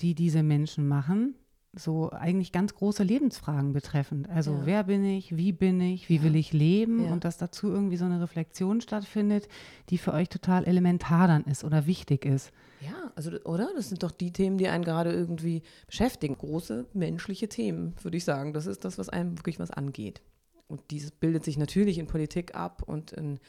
die 0.00 0.14
diese 0.14 0.42
Menschen 0.42 0.86
machen, 0.86 1.34
so 1.74 2.10
eigentlich 2.10 2.52
ganz 2.52 2.74
große 2.74 3.02
Lebensfragen 3.02 3.72
betreffend. 3.72 4.28
Also 4.30 4.52
ja. 4.52 4.60
wer 4.64 4.84
bin 4.84 5.04
ich, 5.04 5.36
wie 5.36 5.52
bin 5.52 5.80
ich, 5.80 6.08
wie 6.08 6.16
ja. 6.16 6.22
will 6.22 6.36
ich 6.36 6.52
leben 6.52 7.04
ja. 7.04 7.12
und 7.12 7.24
dass 7.24 7.36
dazu 7.36 7.68
irgendwie 7.68 7.96
so 7.96 8.04
eine 8.04 8.20
Reflexion 8.20 8.80
stattfindet, 8.80 9.48
die 9.90 9.98
für 9.98 10.12
euch 10.12 10.28
total 10.28 10.64
elementar 10.64 11.28
dann 11.28 11.44
ist 11.44 11.64
oder 11.64 11.86
wichtig 11.86 12.24
ist. 12.24 12.52
Ja, 12.80 13.12
also 13.16 13.32
oder? 13.44 13.70
Das 13.76 13.88
sind 13.88 14.02
doch 14.02 14.12
die 14.12 14.32
Themen, 14.32 14.56
die 14.56 14.68
einen 14.68 14.84
gerade 14.84 15.12
irgendwie 15.12 15.62
beschäftigen. 15.86 16.36
Große 16.38 16.86
menschliche 16.94 17.48
Themen, 17.48 17.94
würde 18.02 18.16
ich 18.16 18.24
sagen. 18.24 18.52
Das 18.52 18.66
ist 18.66 18.84
das, 18.84 18.98
was 18.98 19.08
einem 19.08 19.38
wirklich 19.38 19.58
was 19.58 19.70
angeht. 19.70 20.22
und 20.68 20.82
dies 20.90 21.10
bildet 21.10 21.44
sich 21.44 21.58
natürlich 21.58 21.98
in 21.98 22.06
Politik 22.06 22.54
ab 22.54 22.82
und 22.86 23.12
in, 23.12 23.40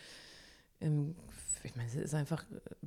in 0.79 1.15
ich 1.63 1.75
meine, 1.75 1.89
es 1.89 1.95
ist 1.95 2.13
einfach 2.13 2.43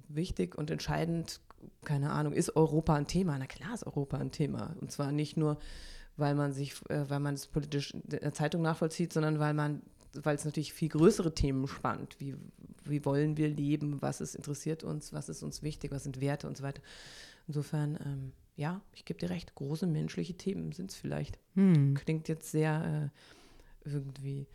wichtig 0.09 0.57
und 0.57 0.71
entscheidend, 0.71 1.41
keine 1.85 2.11
Ahnung, 2.11 2.33
ist 2.33 2.57
Europa 2.57 2.95
ein 2.95 3.07
Thema? 3.07 3.39
Na 3.39 3.47
klar 3.47 3.75
ist 3.75 3.87
Europa 3.87 4.19
ein 4.19 4.31
Thema. 4.31 4.75
Und 4.81 4.91
zwar 4.91 5.13
nicht 5.13 5.37
nur, 5.37 5.59
weil 6.17 6.35
man 6.35 6.53
sich, 6.53 6.75
äh, 6.89 7.09
weil 7.09 7.21
man 7.21 7.35
es 7.35 7.47
politisch 7.47 7.93
in 7.93 8.03
der 8.05 8.33
Zeitung 8.33 8.63
nachvollzieht, 8.63 9.13
sondern 9.13 9.39
weil 9.39 9.55
man, 9.55 9.83
weil 10.15 10.37
es 10.37 10.45
natürlich 10.45 10.73
viel 10.73 10.89
größere 10.89 11.35
Themen 11.35 11.67
spannt. 11.67 12.17
Wie, 12.19 12.37
wie 12.85 13.05
wollen 13.05 13.37
wir 13.37 13.49
leben? 13.49 14.01
Was 14.03 14.21
ist, 14.21 14.35
interessiert 14.35 14.85
uns? 14.85 15.13
Was 15.13 15.29
ist 15.29 15.43
uns 15.43 15.63
wichtig? 15.63 15.93
Was 15.93 16.05
sind 16.05 16.21
Werte 16.21 16.47
und 16.47 16.57
so 16.57 16.63
weiter? 16.63 16.83
Insofern, 17.47 17.99
ähm, 18.05 18.33
ja, 18.57 18.81
ich 18.95 19.05
gebe 19.05 19.19
dir 19.19 19.31
recht, 19.31 19.55
große 19.55 19.87
menschliche 19.87 20.35
Themen 20.35 20.73
sind 20.73 20.91
es 20.91 20.97
vielleicht. 20.97 21.39
Hm. 21.55 21.95
Klingt 21.95 22.29
jetzt 22.29 22.51
sehr 22.51 23.11
äh, 23.85 23.89
irgendwie, 23.89 24.47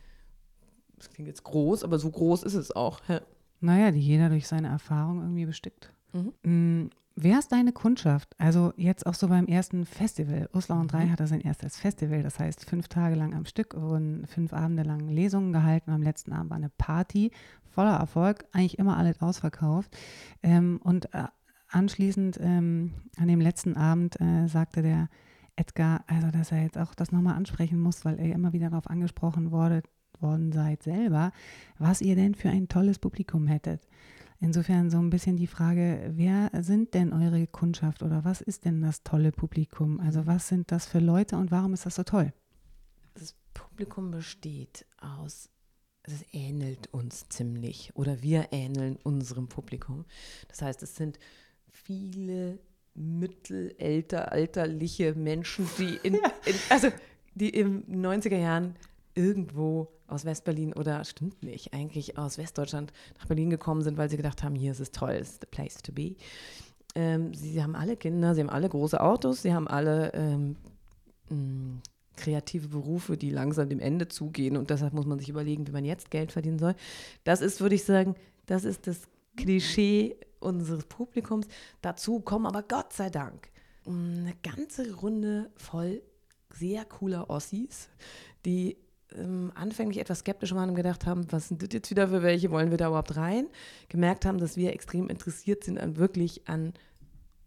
das 0.97 1.09
klingt 1.09 1.27
jetzt 1.27 1.43
groß, 1.43 1.83
aber 1.83 1.99
so 1.99 2.09
groß 2.09 2.43
ist 2.43 2.53
es 2.53 2.71
auch. 2.71 3.01
Ja. 3.07 3.21
Naja, 3.59 3.91
die 3.91 3.99
jeder 3.99 4.29
durch 4.29 4.47
seine 4.47 4.67
Erfahrung 4.67 5.21
irgendwie 5.21 5.45
bestickt. 5.45 5.91
Mhm. 6.13 6.33
Hm, 6.43 6.89
wer 7.15 7.39
ist 7.39 7.51
deine 7.51 7.71
Kundschaft? 7.71 8.35
Also 8.37 8.73
jetzt 8.77 9.05
auch 9.05 9.13
so 9.13 9.27
beim 9.27 9.47
ersten 9.47 9.85
Festival. 9.85 10.49
Ursula 10.53 10.79
und 10.79 10.91
drei 10.91 11.05
mhm. 11.05 11.11
hatte 11.11 11.27
sein 11.27 11.41
erstes 11.41 11.77
Festival, 11.77 12.23
das 12.23 12.39
heißt 12.39 12.65
fünf 12.65 12.87
Tage 12.87 13.15
lang 13.15 13.33
am 13.33 13.45
Stück 13.45 13.75
wurden 13.79 14.25
fünf 14.27 14.53
Abende 14.53 14.83
lang 14.83 15.09
Lesungen 15.09 15.53
gehalten. 15.53 15.91
Am 15.91 16.03
letzten 16.03 16.33
Abend 16.33 16.51
war 16.51 16.57
eine 16.57 16.69
Party, 16.69 17.31
voller 17.69 17.97
Erfolg, 17.97 18.45
eigentlich 18.51 18.79
immer 18.79 18.97
alles 18.97 19.21
ausverkauft. 19.21 19.95
Ähm, 20.43 20.79
und 20.83 21.13
äh, 21.13 21.25
anschließend 21.69 22.39
ähm, 22.41 22.93
an 23.17 23.27
dem 23.27 23.41
letzten 23.41 23.75
Abend 23.75 24.19
äh, 24.21 24.47
sagte 24.47 24.81
der 24.81 25.09
Edgar, 25.55 26.03
also 26.07 26.29
dass 26.29 26.51
er 26.51 26.61
jetzt 26.61 26.77
auch 26.77 26.93
das 26.93 27.11
nochmal 27.11 27.35
ansprechen 27.35 27.79
muss, 27.79 28.05
weil 28.05 28.19
er 28.19 28.33
immer 28.33 28.53
wieder 28.53 28.69
darauf 28.69 28.89
angesprochen 28.89 29.51
wurde, 29.51 29.81
worden 30.21 30.51
seid 30.51 30.83
selber, 30.83 31.31
was 31.77 32.01
ihr 32.01 32.15
denn 32.15 32.35
für 32.35 32.49
ein 32.49 32.67
tolles 32.67 32.99
Publikum 32.99 33.47
hättet. 33.47 33.87
Insofern 34.39 34.91
so 34.91 34.99
ein 34.99 35.09
bisschen 35.09 35.35
die 35.35 35.47
Frage, 35.47 36.11
wer 36.13 36.51
sind 36.61 36.93
denn 36.93 37.11
eure 37.11 37.47
Kundschaft 37.47 38.03
oder 38.03 38.23
was 38.23 38.41
ist 38.41 38.65
denn 38.65 38.81
das 38.81 39.01
tolle 39.03 39.31
Publikum? 39.31 39.99
Also 39.99 40.27
was 40.27 40.47
sind 40.47 40.71
das 40.71 40.85
für 40.85 40.99
Leute 40.99 41.37
und 41.37 41.49
warum 41.49 41.73
ist 41.73 41.87
das 41.87 41.95
so 41.95 42.03
toll? 42.03 42.31
Das 43.15 43.33
Publikum 43.55 44.11
besteht 44.11 44.85
aus, 44.99 45.49
es 46.03 46.23
ähnelt 46.31 46.93
uns 46.93 47.27
ziemlich 47.29 47.95
oder 47.95 48.21
wir 48.21 48.49
ähneln 48.51 48.99
unserem 49.03 49.47
Publikum. 49.47 50.05
Das 50.49 50.61
heißt, 50.61 50.83
es 50.83 50.95
sind 50.95 51.17
viele 51.67 52.59
mittelalterliche 52.93 55.15
Menschen, 55.15 55.67
die 55.77 55.99
in, 56.03 56.13
in, 56.45 56.55
also 56.69 56.89
die 57.33 57.49
in 57.49 57.83
90er 57.85 58.37
Jahren 58.37 58.75
irgendwo 59.17 59.89
aus 60.07 60.23
Westberlin 60.23 60.73
oder 60.73 61.03
stimmt 61.03 61.43
nicht, 61.43 61.73
eigentlich 61.73 62.17
aus 62.17 62.37
Westdeutschland 62.37 62.93
nach 63.17 63.25
Berlin 63.25 63.49
gekommen 63.49 63.81
sind, 63.81 63.97
weil 63.97 64.09
sie 64.09 64.17
gedacht 64.17 64.43
haben, 64.43 64.55
hier 64.55 64.71
ist 64.71 64.79
es 64.79 64.91
toll, 64.91 65.11
it's 65.11 65.39
the 65.41 65.47
place 65.49 65.77
to 65.77 65.91
be. 65.91 66.15
Ähm, 66.95 67.33
sie, 67.33 67.51
sie, 67.51 67.63
haben 67.63 67.75
alle 67.75 67.97
Kinder, 67.97 68.33
sie 68.33 68.41
haben 68.41 68.49
alle 68.49 68.69
große 68.69 69.01
Autos, 69.01 69.41
sie 69.41 69.53
haben 69.53 69.67
alle 69.67 70.13
ähm, 70.13 70.55
mm, 71.29 71.81
kreative 72.15 72.69
Berufe, 72.69 73.17
die 73.17 73.29
langsam 73.29 73.69
dem 73.69 73.79
Ende 73.79 74.07
zugehen 74.07 74.55
und 74.55 74.69
deshalb 74.69 74.93
muss 74.93 75.05
man 75.05 75.19
sich 75.19 75.29
überlegen, 75.29 75.67
wie 75.67 75.71
man 75.71 75.85
jetzt 75.85 76.11
Geld 76.11 76.31
verdienen 76.31 76.59
soll. 76.59 76.75
Das 77.23 77.41
ist, 77.41 77.59
würde 77.59 77.75
ich 77.75 77.83
sagen, 77.83 78.15
das 78.45 78.63
ist 78.63 78.87
das 78.87 79.01
Klischee 79.35 80.15
unseres 80.39 80.85
Publikums. 80.85 81.47
Dazu 81.81 82.19
kommen 82.19 82.45
aber 82.45 82.63
Gott 82.63 82.93
sei 82.93 83.09
Dank 83.09 83.49
eine 83.85 84.33
ganze 84.43 84.93
Runde 84.95 85.49
voll 85.55 86.01
sehr 86.53 86.85
cooler 86.85 87.29
Ossis, 87.29 87.89
die 88.45 88.77
ähm, 89.15 89.51
anfänglich 89.55 89.99
etwas 89.99 90.19
skeptisch 90.19 90.53
waren 90.53 90.69
und 90.69 90.75
gedacht 90.75 91.05
haben, 91.05 91.31
was 91.31 91.47
sind 91.47 91.61
das 91.61 91.69
jetzt 91.71 91.89
wieder 91.89 92.07
für 92.09 92.23
welche, 92.23 92.51
wollen 92.51 92.71
wir 92.71 92.77
da 92.77 92.87
überhaupt 92.87 93.15
rein? 93.15 93.47
Gemerkt 93.89 94.25
haben, 94.25 94.39
dass 94.39 94.57
wir 94.57 94.73
extrem 94.73 95.09
interessiert 95.09 95.63
sind 95.63 95.79
an 95.79 95.97
wirklich 95.97 96.47
an 96.47 96.73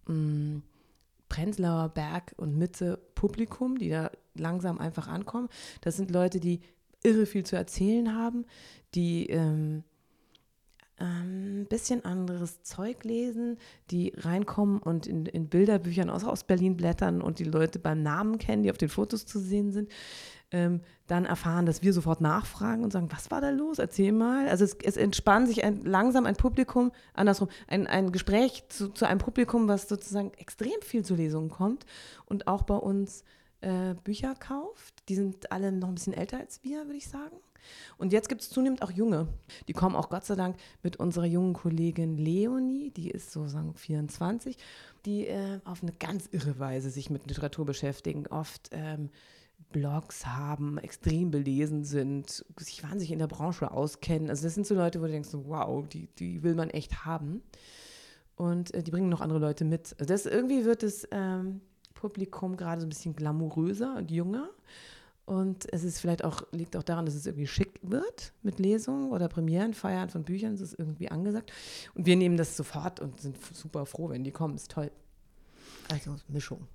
ähm, 0.09 0.63
Prenzlauer 1.29 1.91
Berg 1.91 2.35
und 2.37 2.57
Mitte 2.57 2.99
Publikum, 3.15 3.79
die 3.79 3.91
da 3.91 4.11
langsam 4.35 4.79
einfach 4.79 5.09
ankommen. 5.09 5.49
Das 5.81 5.97
sind 5.97 6.11
Leute, 6.11 6.41
die 6.41 6.61
irre 7.03 7.27
viel 7.27 7.45
zu 7.45 7.57
erzählen 7.57 8.15
haben, 8.15 8.45
die 8.95 9.27
ähm, 9.29 9.85
ein 11.01 11.61
ähm, 11.61 11.67
bisschen 11.69 12.05
anderes 12.05 12.63
Zeug 12.63 13.05
lesen, 13.05 13.59
die 13.91 14.13
reinkommen 14.17 14.81
und 14.81 15.07
in, 15.07 15.25
in 15.27 15.49
Bilderbüchern 15.49 16.11
aus, 16.11 16.25
aus 16.25 16.45
Berlin 16.45 16.77
blättern 16.77 17.23
und 17.23 17.39
die 17.39 17.45
Leute 17.45 17.79
beim 17.79 18.03
Namen 18.03 18.39
kennen, 18.39 18.63
die 18.63 18.71
auf 18.71 18.79
den 18.79 18.91
Fotos 18.91 19.25
zu 19.25 19.39
sehen 19.39 19.73
sind, 19.73 19.91
ähm, 20.53 20.81
dann 21.07 21.25
erfahren, 21.25 21.67
dass 21.67 21.83
wir 21.83 21.93
sofort 21.93 22.21
nachfragen 22.21 22.85
und 22.85 22.93
sagen, 22.93 23.09
was 23.11 23.31
war 23.31 23.41
da 23.41 23.51
los? 23.51 23.79
Erzähl 23.79 24.13
mal. 24.13 24.49
Also 24.49 24.65
es, 24.65 24.77
es 24.83 24.97
entspannt 24.97 25.49
sich 25.49 25.65
ein, 25.65 25.85
langsam 25.85 26.27
ein 26.27 26.37
Publikum, 26.37 26.93
andersrum, 27.15 27.49
ein, 27.69 27.87
ein 27.87 28.13
Gespräch 28.13 28.65
zu, 28.69 28.89
zu 28.89 29.07
einem 29.07 29.19
Publikum, 29.19 29.69
was 29.69 29.89
sozusagen 29.89 30.33
extrem 30.35 30.81
viel 30.83 31.05
zu 31.05 31.15
Lesungen 31.15 31.51
kommt 31.51 31.87
und 32.27 32.47
auch 32.47 32.63
bei 32.63 32.77
uns 32.77 33.25
äh, 33.61 33.95
Bücher 34.05 34.35
kauft. 34.35 35.09
Die 35.09 35.15
sind 35.15 35.53
alle 35.53 35.73
noch 35.73 35.89
ein 35.89 35.95
bisschen 35.95 36.15
älter 36.15 36.39
als 36.39 36.63
wir, 36.63 36.87
würde 36.87 36.97
ich 36.97 37.09
sagen. 37.09 37.37
Und 37.99 38.13
jetzt 38.13 38.29
gibt 38.29 38.41
es 38.41 38.51
zunehmend 38.51 38.83
auch 38.83 38.91
Junge. 38.91 39.29
Die 39.69 39.73
kommen 39.73 39.95
auch 39.95 40.09
Gott 40.09 40.25
sei 40.25 40.35
Dank 40.35 40.57
mit 40.83 40.97
unserer 40.97 41.27
jungen 41.27 41.53
Kollegin 41.53 42.17
Leonie, 42.17 42.91
die 42.91 43.11
ist 43.11 43.33
so 43.33 43.47
sagen 43.47 43.75
24, 43.75 44.57
die 45.05 45.27
äh, 45.27 45.61
auf 45.65 45.83
eine 45.83 45.93
ganz 45.93 46.29
irre 46.33 46.59
Weise 46.59 46.91
sich 46.91 47.11
mit 47.11 47.27
Literatur 47.27 47.67
beschäftigen, 47.67 48.27
oft 48.29 48.71
ähm, 48.73 49.11
Blogs 49.73 50.27
haben, 50.27 50.79
extrem 50.79 51.31
belesen 51.31 51.85
sind, 51.85 52.45
sich 52.59 52.83
wahnsinnig 52.83 53.13
in 53.13 53.19
der 53.19 53.27
Branche 53.27 53.71
auskennen. 53.71 54.31
Also 54.31 54.45
das 54.45 54.55
sind 54.55 54.67
so 54.67 54.75
Leute, 54.75 55.01
wo 55.01 55.07
du 55.07 55.13
denkst, 55.13 55.31
wow, 55.33 55.87
die, 55.89 56.09
die 56.19 56.43
will 56.43 56.55
man 56.55 56.71
echt 56.71 57.05
haben. 57.05 57.43
Und 58.37 58.75
äh, 58.75 58.83
die 58.83 58.91
bringen 58.91 59.09
noch 59.09 59.21
andere 59.21 59.39
Leute 59.39 59.65
mit. 59.65 59.95
Also 59.99 60.13
das 60.13 60.27
irgendwie 60.27 60.65
wird 60.65 60.83
das 60.83 61.07
ähm, 61.11 61.61
Publikum 61.95 62.57
gerade 62.57 62.81
so 62.81 62.87
ein 62.87 62.91
bisschen 62.91 63.15
glamouröser 63.15 63.97
und 63.97 64.11
jünger. 64.11 64.49
Und 65.27 65.73
es 65.73 65.85
ist 65.85 66.01
vielleicht 66.01 66.25
auch, 66.25 66.43
liegt 66.51 66.77
auch 66.77 66.83
daran, 66.83 67.07
dass 67.07 67.15
es 67.15 67.27
irgendwie 67.27 67.47
schick 67.47 67.79
wird 67.83 68.33
mit 68.43 68.59
Lesungen 68.59 69.13
oder 69.13 69.29
Premieren, 69.29 69.75
Feiern 69.75 70.09
von 70.09 70.25
Büchern. 70.25 70.55
Es 70.55 70.61
ist 70.61 70.79
irgendwie 70.79 71.09
angesagt. 71.09 71.53
Und 71.95 72.07
wir 72.07 72.17
nehmen 72.17 72.37
das 72.37 72.57
sofort 72.57 72.99
und 72.99 73.21
sind 73.21 73.37
super 73.55 73.87
froh, 73.87 74.09
wenn 74.09 74.25
die 74.25 74.33
kommen. 74.33 74.57
Ist 74.57 74.73
toll. 74.73 74.91
Also 75.89 76.17
Mischung. 76.27 76.67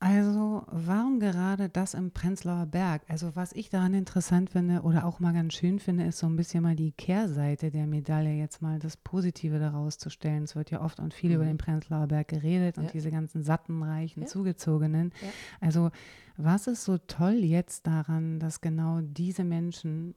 Also, 0.00 0.64
warum 0.66 1.18
gerade 1.18 1.70
das 1.70 1.94
im 1.94 2.10
Prenzlauer 2.10 2.66
Berg? 2.66 3.02
Also, 3.08 3.36
was 3.36 3.52
ich 3.52 3.70
daran 3.70 3.94
interessant 3.94 4.50
finde 4.50 4.82
oder 4.82 5.06
auch 5.06 5.18
mal 5.18 5.32
ganz 5.32 5.54
schön 5.54 5.78
finde, 5.78 6.04
ist 6.04 6.18
so 6.18 6.26
ein 6.26 6.36
bisschen 6.36 6.62
mal 6.62 6.76
die 6.76 6.92
Kehrseite 6.92 7.70
der 7.70 7.86
Medaille, 7.86 8.36
jetzt 8.36 8.60
mal 8.60 8.78
das 8.78 8.98
Positive 8.98 9.58
daraus 9.58 9.96
zu 9.96 10.10
stellen. 10.10 10.44
Es 10.44 10.56
wird 10.56 10.70
ja 10.70 10.82
oft 10.82 11.00
und 11.00 11.14
viel 11.14 11.30
mhm. 11.30 11.36
über 11.36 11.44
den 11.46 11.56
Prenzlauer 11.56 12.06
Berg 12.06 12.28
geredet 12.28 12.76
und 12.76 12.84
ja. 12.84 12.90
diese 12.90 13.10
ganzen 13.10 13.42
satten, 13.42 13.82
reichen, 13.82 14.22
ja. 14.22 14.26
zugezogenen. 14.26 15.12
Ja. 15.22 15.28
Also, 15.60 15.90
was 16.36 16.66
ist 16.66 16.84
so 16.84 16.98
toll 16.98 17.36
jetzt 17.36 17.86
daran, 17.86 18.40
dass 18.40 18.60
genau 18.60 19.00
diese 19.00 19.44
Menschen 19.44 20.14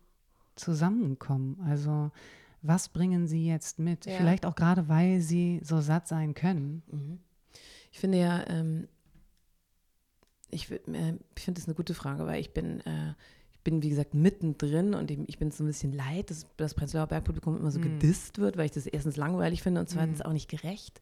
zusammenkommen? 0.55 1.61
Also, 1.65 2.11
was 2.61 2.89
bringen 2.89 3.27
sie 3.27 3.47
jetzt 3.47 3.79
mit? 3.79 4.03
Vielleicht 4.03 4.45
auch 4.45 4.55
gerade, 4.55 4.89
weil 4.89 5.21
sie 5.21 5.61
so 5.63 5.79
satt 5.79 6.07
sein 6.07 6.33
können. 6.33 6.81
Mhm. 6.91 7.19
Ich 7.91 7.99
finde 7.99 8.19
ja, 8.19 8.45
ähm, 8.47 8.87
ich, 10.49 10.71
äh, 10.71 10.77
ich 11.35 11.43
finde 11.43 11.59
das 11.59 11.67
eine 11.67 11.75
gute 11.75 11.93
Frage, 11.93 12.25
weil 12.25 12.39
ich 12.39 12.53
bin, 12.53 12.81
äh, 12.81 13.13
ich 13.51 13.59
bin, 13.63 13.83
wie 13.83 13.89
gesagt, 13.89 14.13
mittendrin 14.13 14.93
und 14.93 15.11
ich, 15.11 15.19
ich 15.27 15.37
bin 15.37 15.51
so 15.51 15.63
ein 15.63 15.67
bisschen 15.67 15.93
leid, 15.93 16.29
dass 16.29 16.47
das 16.57 16.73
Prenzlauer 16.73 17.07
Bergpublikum 17.07 17.57
immer 17.57 17.71
so 17.71 17.79
mm. 17.79 17.83
gedisst 17.83 18.39
wird, 18.39 18.57
weil 18.57 18.65
ich 18.65 18.71
das 18.71 18.85
erstens 18.85 19.17
langweilig 19.17 19.61
finde 19.61 19.81
und 19.81 19.89
zweitens 19.89 20.19
mm. 20.19 20.21
auch 20.23 20.33
nicht 20.33 20.49
gerecht. 20.49 21.01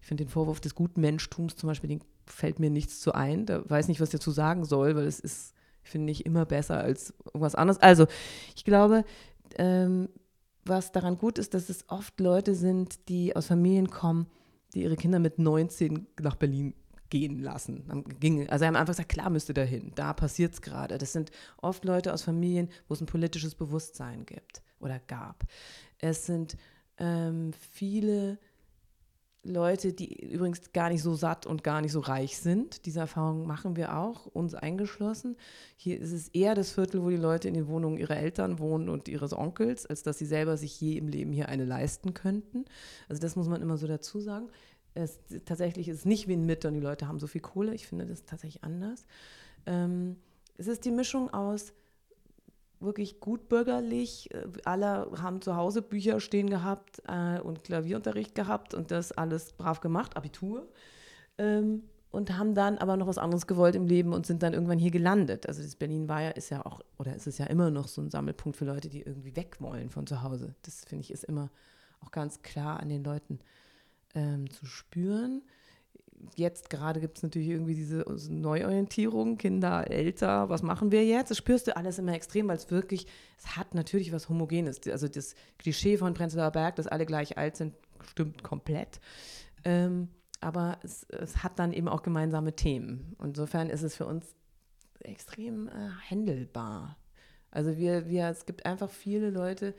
Ich 0.00 0.06
finde 0.06 0.24
den 0.24 0.30
Vorwurf 0.30 0.60
des 0.60 0.74
guten 0.74 1.00
Menschtums 1.00 1.56
zum 1.56 1.68
Beispiel, 1.68 1.88
den 1.88 2.00
fällt 2.26 2.58
mir 2.58 2.70
nichts 2.70 3.00
zu 3.00 3.12
ein. 3.12 3.44
Da 3.44 3.68
weiß 3.68 3.88
nicht, 3.88 4.00
was 4.00 4.10
ich 4.10 4.20
dazu 4.20 4.30
sagen 4.30 4.64
soll, 4.64 4.96
weil 4.96 5.06
es 5.06 5.20
ist, 5.20 5.54
finde 5.82 6.12
ich, 6.12 6.24
immer 6.24 6.46
besser 6.46 6.78
als 6.78 7.12
irgendwas 7.26 7.54
anderes. 7.54 7.80
Also, 7.80 8.06
ich 8.54 8.64
glaube, 8.64 9.04
ähm, 9.56 10.08
was 10.64 10.92
daran 10.92 11.16
gut 11.16 11.38
ist, 11.38 11.54
dass 11.54 11.68
es 11.68 11.84
oft 11.88 12.18
Leute 12.20 12.54
sind, 12.54 13.08
die 13.08 13.36
aus 13.36 13.46
Familien 13.46 13.88
kommen, 13.88 14.26
die 14.74 14.82
ihre 14.82 14.96
Kinder 14.96 15.18
mit 15.18 15.38
19 15.38 16.06
nach 16.20 16.36
Berlin 16.36 16.74
gehen 17.10 17.40
lassen. 17.40 17.84
Also 18.48 18.66
haben 18.66 18.76
einfach 18.76 18.92
gesagt, 18.92 19.08
klar 19.08 19.30
müsste 19.30 19.54
dahin, 19.54 19.92
da 19.94 20.12
passiert 20.12 20.54
es 20.54 20.62
gerade. 20.62 20.98
Das 20.98 21.12
sind 21.12 21.30
oft 21.58 21.84
Leute 21.84 22.12
aus 22.12 22.22
Familien, 22.22 22.68
wo 22.88 22.94
es 22.94 23.00
ein 23.00 23.06
politisches 23.06 23.54
Bewusstsein 23.54 24.26
gibt 24.26 24.62
oder 24.80 24.98
gab. 24.98 25.44
Es 25.98 26.26
sind 26.26 26.56
ähm, 26.98 27.52
viele 27.72 28.38
Leute, 29.46 29.92
die 29.92 30.32
übrigens 30.32 30.72
gar 30.72 30.88
nicht 30.88 31.02
so 31.02 31.14
satt 31.14 31.46
und 31.46 31.62
gar 31.62 31.80
nicht 31.80 31.92
so 31.92 32.00
reich 32.00 32.38
sind. 32.38 32.84
Diese 32.86 33.00
Erfahrung 33.00 33.46
machen 33.46 33.76
wir 33.76 33.96
auch, 33.96 34.26
uns 34.26 34.54
eingeschlossen. 34.54 35.36
Hier 35.76 35.98
ist 36.00 36.12
es 36.12 36.28
eher 36.28 36.54
das 36.54 36.72
Viertel, 36.72 37.02
wo 37.02 37.10
die 37.10 37.16
Leute 37.16 37.48
in 37.48 37.54
den 37.54 37.68
Wohnungen 37.68 37.98
ihrer 37.98 38.16
Eltern 38.16 38.58
wohnen 38.58 38.88
und 38.88 39.08
ihres 39.08 39.32
Onkels, 39.32 39.86
als 39.86 40.02
dass 40.02 40.18
sie 40.18 40.26
selber 40.26 40.56
sich 40.56 40.80
je 40.80 40.96
im 40.96 41.08
Leben 41.08 41.32
hier 41.32 41.48
eine 41.48 41.64
leisten 41.64 42.14
könnten. 42.14 42.64
Also 43.08 43.20
das 43.20 43.36
muss 43.36 43.48
man 43.48 43.62
immer 43.62 43.76
so 43.76 43.86
dazu 43.86 44.20
sagen. 44.20 44.48
Es, 44.96 45.18
tatsächlich 45.44 45.88
ist 45.88 45.98
es 45.98 46.04
nicht 46.04 46.26
wie 46.26 46.32
in 46.32 46.46
Mitte 46.46 46.68
und 46.68 46.74
die 46.74 46.80
Leute 46.80 47.06
haben 47.06 47.18
so 47.18 47.26
viel 47.26 47.40
Kohle. 47.40 47.74
Ich 47.74 47.86
finde 47.86 48.06
das 48.06 48.24
tatsächlich 48.24 48.64
anders. 48.64 49.06
Ähm, 49.66 50.16
es 50.56 50.66
ist 50.66 50.84
die 50.84 50.90
Mischung 50.90 51.32
aus 51.32 51.72
wirklich 52.80 53.20
gut 53.20 53.48
bürgerlich. 53.48 54.32
Äh, 54.34 54.46
alle 54.64 55.10
haben 55.20 55.40
zu 55.42 55.56
Hause 55.56 55.82
Bücher 55.82 56.20
stehen 56.20 56.50
gehabt 56.50 57.02
äh, 57.06 57.40
und 57.40 57.64
Klavierunterricht 57.64 58.34
gehabt 58.34 58.74
und 58.74 58.90
das 58.90 59.12
alles 59.12 59.52
brav 59.52 59.80
gemacht, 59.80 60.16
Abitur. 60.16 60.68
Ähm, 61.38 61.82
und 62.10 62.38
haben 62.38 62.54
dann 62.54 62.78
aber 62.78 62.96
noch 62.96 63.08
was 63.08 63.18
anderes 63.18 63.46
gewollt 63.46 63.74
im 63.74 63.86
Leben 63.86 64.14
und 64.14 64.24
sind 64.24 64.42
dann 64.42 64.54
irgendwann 64.54 64.78
hier 64.78 64.90
gelandet. 64.90 65.46
Also 65.46 65.62
das 65.62 65.76
Berlin 65.76 66.08
war 66.08 66.22
ja, 66.22 66.30
ist 66.30 66.48
ja 66.48 66.64
auch, 66.64 66.80
oder 66.98 67.14
ist 67.14 67.26
es 67.26 67.36
ja 67.36 67.44
immer 67.46 67.70
noch 67.70 67.88
so 67.88 68.00
ein 68.00 68.10
Sammelpunkt 68.10 68.56
für 68.56 68.64
Leute, 68.64 68.88
die 68.88 69.02
irgendwie 69.02 69.36
weg 69.36 69.56
wollen 69.60 69.90
von 69.90 70.06
zu 70.06 70.22
Hause. 70.22 70.54
Das 70.62 70.84
finde 70.86 71.02
ich 71.02 71.10
ist 71.10 71.24
immer 71.24 71.50
auch 72.00 72.10
ganz 72.12 72.40
klar 72.40 72.80
an 72.80 72.88
den 72.88 73.04
Leuten 73.04 73.38
ähm, 74.16 74.50
zu 74.50 74.66
spüren. 74.66 75.42
Jetzt 76.34 76.70
gerade 76.70 76.98
gibt 76.98 77.18
es 77.18 77.22
natürlich 77.22 77.50
irgendwie 77.50 77.74
diese 77.74 78.04
Neuorientierung, 78.30 79.36
Kinder 79.36 79.90
älter, 79.90 80.48
was 80.48 80.62
machen 80.62 80.90
wir 80.90 81.04
jetzt? 81.04 81.30
Das 81.30 81.36
spürst 81.36 81.66
du 81.66 81.76
alles 81.76 81.98
immer 81.98 82.14
extrem, 82.14 82.48
weil 82.48 82.56
es 82.56 82.70
wirklich, 82.70 83.06
es 83.38 83.56
hat 83.56 83.74
natürlich 83.74 84.12
was 84.12 84.28
Homogenes. 84.28 84.80
Also 84.88 85.08
das 85.08 85.34
Klischee 85.58 85.98
von 85.98 86.14
Prenzlauer 86.14 86.50
Berg, 86.50 86.76
dass 86.76 86.86
alle 86.86 87.04
gleich 87.04 87.36
alt 87.36 87.56
sind, 87.56 87.74
stimmt 88.10 88.42
komplett. 88.42 88.98
Ähm, 89.64 90.08
aber 90.40 90.78
es, 90.82 91.04
es, 91.04 91.42
hat 91.42 91.58
dann 91.58 91.72
eben 91.72 91.88
auch 91.88 92.02
gemeinsame 92.02 92.56
Themen. 92.56 93.14
Insofern 93.22 93.68
ist 93.68 93.82
es 93.82 93.94
für 93.94 94.06
uns 94.06 94.34
extrem 95.00 95.68
äh, 95.68 95.72
handelbar. 96.10 96.96
Also 97.50 97.76
wir, 97.76 98.08
wir, 98.08 98.28
es 98.28 98.46
gibt 98.46 98.66
einfach 98.66 98.90
viele 98.90 99.30
Leute, 99.30 99.74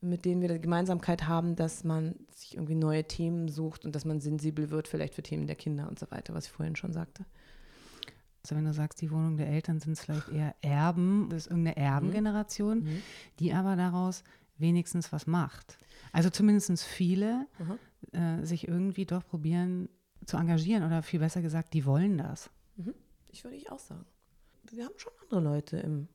mit 0.00 0.24
denen 0.24 0.40
wir 0.40 0.48
die 0.48 0.60
Gemeinsamkeit 0.60 1.26
haben, 1.26 1.56
dass 1.56 1.84
man 1.84 2.14
sich 2.30 2.54
irgendwie 2.54 2.74
neue 2.74 3.04
Themen 3.04 3.48
sucht 3.48 3.84
und 3.84 3.94
dass 3.94 4.04
man 4.04 4.20
sensibel 4.20 4.70
wird, 4.70 4.88
vielleicht 4.88 5.14
für 5.14 5.22
Themen 5.22 5.46
der 5.46 5.56
Kinder 5.56 5.88
und 5.88 5.98
so 5.98 6.10
weiter, 6.10 6.34
was 6.34 6.46
ich 6.46 6.52
vorhin 6.52 6.76
schon 6.76 6.92
sagte. 6.92 7.24
Also 8.42 8.56
wenn 8.56 8.64
du 8.64 8.72
sagst, 8.72 9.00
die 9.00 9.10
Wohnung 9.10 9.36
der 9.36 9.48
Eltern 9.48 9.80
sind 9.80 9.92
es 9.92 10.00
vielleicht 10.00 10.28
eher 10.28 10.54
Erben, 10.62 11.28
das 11.28 11.46
ist 11.46 11.50
irgendeine 11.50 11.76
Erbengeneration, 11.76 12.84
mhm. 12.84 13.02
die 13.40 13.52
aber 13.52 13.76
daraus 13.76 14.22
wenigstens 14.56 15.12
was 15.12 15.26
macht. 15.26 15.78
Also 16.12 16.30
zumindest 16.30 16.82
viele 16.84 17.46
mhm. 17.58 18.18
äh, 18.18 18.44
sich 18.44 18.68
irgendwie 18.68 19.06
doch 19.06 19.26
probieren 19.26 19.88
zu 20.24 20.36
engagieren 20.36 20.84
oder 20.84 21.02
viel 21.02 21.20
besser 21.20 21.42
gesagt, 21.42 21.74
die 21.74 21.84
wollen 21.84 22.18
das. 22.18 22.50
Mhm. 22.76 22.94
Ich 23.28 23.44
würde 23.44 23.56
ich 23.56 23.70
auch 23.70 23.78
sagen. 23.78 24.06
Wir 24.70 24.84
haben 24.84 24.94
schon 24.98 25.12
andere 25.22 25.40
Leute 25.40 25.78
im, 25.78 26.08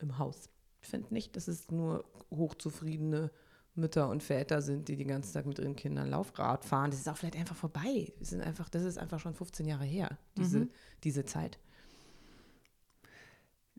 im 0.00 0.18
Haus. 0.18 0.48
Ich 0.84 0.90
finde 0.90 1.14
nicht, 1.14 1.34
dass 1.34 1.48
es 1.48 1.70
nur 1.70 2.04
hochzufriedene 2.30 3.30
Mütter 3.74 4.10
und 4.10 4.22
Väter 4.22 4.60
sind, 4.60 4.88
die 4.88 4.96
den 4.96 5.08
ganzen 5.08 5.32
Tag 5.32 5.46
mit 5.46 5.58
ihren 5.58 5.76
Kindern 5.76 6.10
Laufrad 6.10 6.62
fahren. 6.62 6.90
Das 6.90 7.00
ist 7.00 7.08
auch 7.08 7.16
vielleicht 7.16 7.36
einfach 7.36 7.56
vorbei. 7.56 8.12
Wir 8.18 8.26
sind 8.26 8.42
einfach, 8.42 8.68
das 8.68 8.84
ist 8.84 8.98
einfach 8.98 9.18
schon 9.18 9.34
15 9.34 9.66
Jahre 9.66 9.84
her, 9.84 10.18
diese, 10.36 10.60
mhm. 10.60 10.70
diese 11.02 11.24
Zeit. 11.24 11.58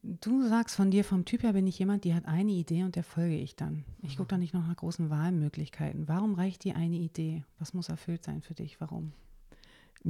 Du 0.01 0.47
sagst 0.47 0.75
von 0.75 0.89
dir, 0.89 1.03
vom 1.03 1.25
Typ 1.25 1.43
her 1.43 1.53
bin 1.53 1.67
ich 1.67 1.77
jemand, 1.77 2.05
die 2.05 2.15
hat 2.15 2.25
eine 2.25 2.51
Idee 2.51 2.83
und 2.83 2.95
der 2.95 3.03
folge 3.03 3.37
ich 3.37 3.55
dann. 3.55 3.85
Ich 4.01 4.13
mhm. 4.13 4.17
gucke 4.17 4.29
da 4.29 4.37
nicht 4.39 4.55
noch 4.55 4.65
nach 4.65 4.75
großen 4.75 5.11
Wahlmöglichkeiten. 5.11 6.07
Warum 6.07 6.33
reicht 6.33 6.63
die 6.63 6.73
eine 6.73 6.97
Idee? 6.97 7.43
Was 7.59 7.75
muss 7.75 7.89
erfüllt 7.89 8.23
sein 8.23 8.41
für 8.41 8.55
dich? 8.55 8.81
Warum? 8.81 9.13